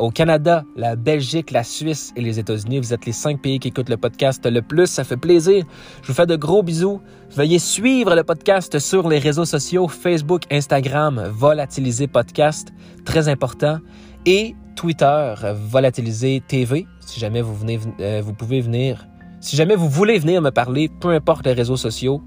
[0.00, 2.78] au Canada, la Belgique, la Suisse et les États-Unis.
[2.78, 4.86] Vous êtes les cinq pays qui écoutent le podcast le plus.
[4.86, 5.64] Ça fait plaisir.
[6.02, 7.00] Je vous fais de gros bisous.
[7.30, 12.72] Veuillez suivre le podcast sur les réseaux sociaux Facebook, Instagram, Volatiliser Podcast.
[13.04, 13.78] Très important.
[14.24, 15.34] Et Twitter,
[15.68, 16.86] Volatiliser TV.
[17.00, 19.06] Si jamais vous venez, euh, vous pouvez venir.
[19.40, 22.22] Si jamais vous voulez venir me parler, peu importe les réseaux sociaux,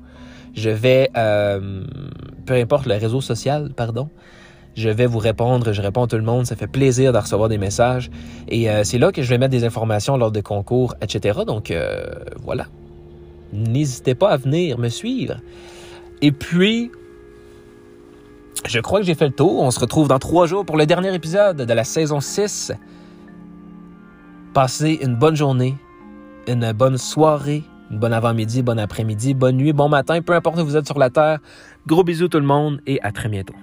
[0.54, 1.86] je vais, euh,
[2.46, 4.10] peu importe le réseau social, pardon,
[4.76, 7.50] je vais vous répondre, je réponds à tout le monde, ça fait plaisir de recevoir
[7.50, 8.10] des messages.
[8.48, 11.40] Et euh, c'est là que je vais mettre des informations lors de concours, etc.
[11.46, 12.06] Donc euh,
[12.42, 12.68] voilà.
[13.54, 15.38] N'hésitez pas à venir me suivre.
[16.22, 16.92] Et puis,
[18.66, 19.62] je crois que j'ai fait le tour.
[19.62, 22.72] On se retrouve dans trois jours pour le dernier épisode de la saison 6.
[24.54, 25.76] Passez une bonne journée,
[26.48, 30.66] une bonne soirée, une bonne avant-midi, bon après-midi, bonne nuit, bon matin, peu importe où
[30.66, 31.40] vous êtes sur la Terre.
[31.88, 33.56] Gros bisous tout le monde et à très bientôt.